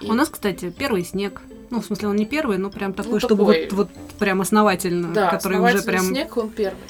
И- 0.00 0.06
У 0.06 0.14
нас, 0.14 0.28
кстати, 0.28 0.70
первый 0.70 1.04
снег. 1.04 1.42
Ну, 1.70 1.80
в 1.80 1.86
смысле, 1.86 2.08
он 2.08 2.16
не 2.16 2.26
первый, 2.26 2.58
но 2.58 2.70
прям 2.70 2.92
такой, 2.92 3.14
Ну, 3.14 3.18
чтобы 3.20 3.44
такой. 3.44 3.68
вот, 3.70 3.72
вот 3.72 3.90
прям 4.18 4.40
основательно, 4.40 5.12
да, 5.12 5.30
который 5.30 5.58
уже 5.58 5.78
основательный 5.78 5.92
прям... 5.92 6.04
снег, 6.06 6.36
он 6.36 6.50
первый. 6.50 6.80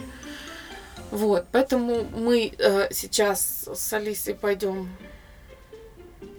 Вот, 1.12 1.46
поэтому 1.52 2.04
мы 2.04 2.54
э, 2.56 2.88
сейчас 2.90 3.68
с 3.70 3.92
Алисой 3.92 4.34
пойдем 4.34 4.88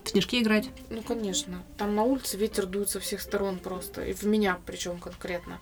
в 0.04 0.10
снежки 0.10 0.42
играть. 0.42 0.72
Ну, 0.90 1.04
конечно. 1.04 1.62
Там 1.78 1.96
на 1.96 2.02
улице 2.02 2.38
ветер 2.38 2.66
дует 2.66 2.90
со 2.90 3.00
всех 3.00 3.22
сторон 3.22 3.60
просто. 3.60 4.04
И 4.04 4.14
в 4.14 4.24
меня 4.24 4.58
причем 4.66 4.98
конкретно. 4.98 5.60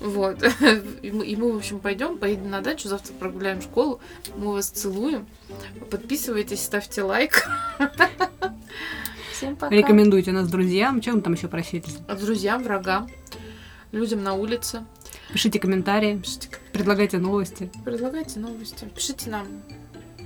Вот. 0.00 0.42
И 1.02 1.10
мы, 1.10 1.26
и 1.26 1.36
мы, 1.36 1.52
в 1.52 1.56
общем, 1.56 1.78
пойдем, 1.78 2.16
поедем 2.16 2.48
на 2.48 2.62
дачу, 2.62 2.88
завтра 2.88 3.12
прогуляем 3.12 3.60
школу. 3.60 4.00
Мы 4.34 4.52
вас 4.52 4.70
целуем. 4.70 5.26
Подписывайтесь, 5.90 6.62
ставьте 6.62 7.02
лайк. 7.02 7.46
Всем 9.32 9.56
пока. 9.56 9.74
Рекомендуйте 9.74 10.32
нас 10.32 10.48
друзьям. 10.48 11.02
Чем 11.02 11.16
вы 11.16 11.20
там 11.20 11.34
еще 11.34 11.48
просите? 11.48 11.90
Друзьям, 12.18 12.62
врагам, 12.62 13.10
людям 13.92 14.22
на 14.22 14.32
улице. 14.32 14.86
Пишите 15.32 15.58
комментарии, 15.58 16.18
Пишите, 16.18 16.48
предлагайте 16.72 17.18
новости. 17.18 17.70
предлагайте 17.84 18.38
новости. 18.38 18.84
Пишите 18.94 19.30
нам 19.30 19.46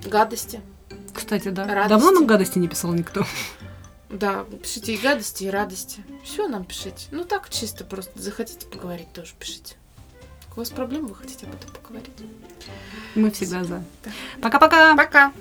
гадости. 0.07 0.61
Кстати, 1.15 1.49
да. 1.49 1.67
Радости. 1.67 1.89
Давно 1.89 2.11
нам 2.13 2.27
гадости 2.27 2.59
не 2.59 2.69
писал 2.69 2.93
никто. 2.93 3.25
Да, 4.11 4.45
пишите 4.63 4.95
и 4.95 4.97
гадости, 4.97 5.45
и 5.45 5.51
радости. 5.51 6.03
Все 6.25 6.49
нам 6.49 6.65
пишите. 6.65 7.07
Ну 7.11 7.25
так, 7.25 7.51
чисто 7.51 7.85
просто 7.85 8.13
захотите 8.21 8.67
поговорить, 8.67 9.13
тоже 9.13 9.33
пишите. 9.39 9.75
У 10.57 10.61
вас 10.61 10.71
проблемы, 10.71 11.09
вы 11.09 11.15
хотите 11.15 11.47
об 11.47 11.55
этом 11.55 11.71
поговорить? 11.71 12.11
Мы 13.15 13.31
всегда 13.31 13.63
за. 13.65 13.85
Да. 14.05 14.11
Пока-пока! 14.41 14.97
Пока! 14.97 15.33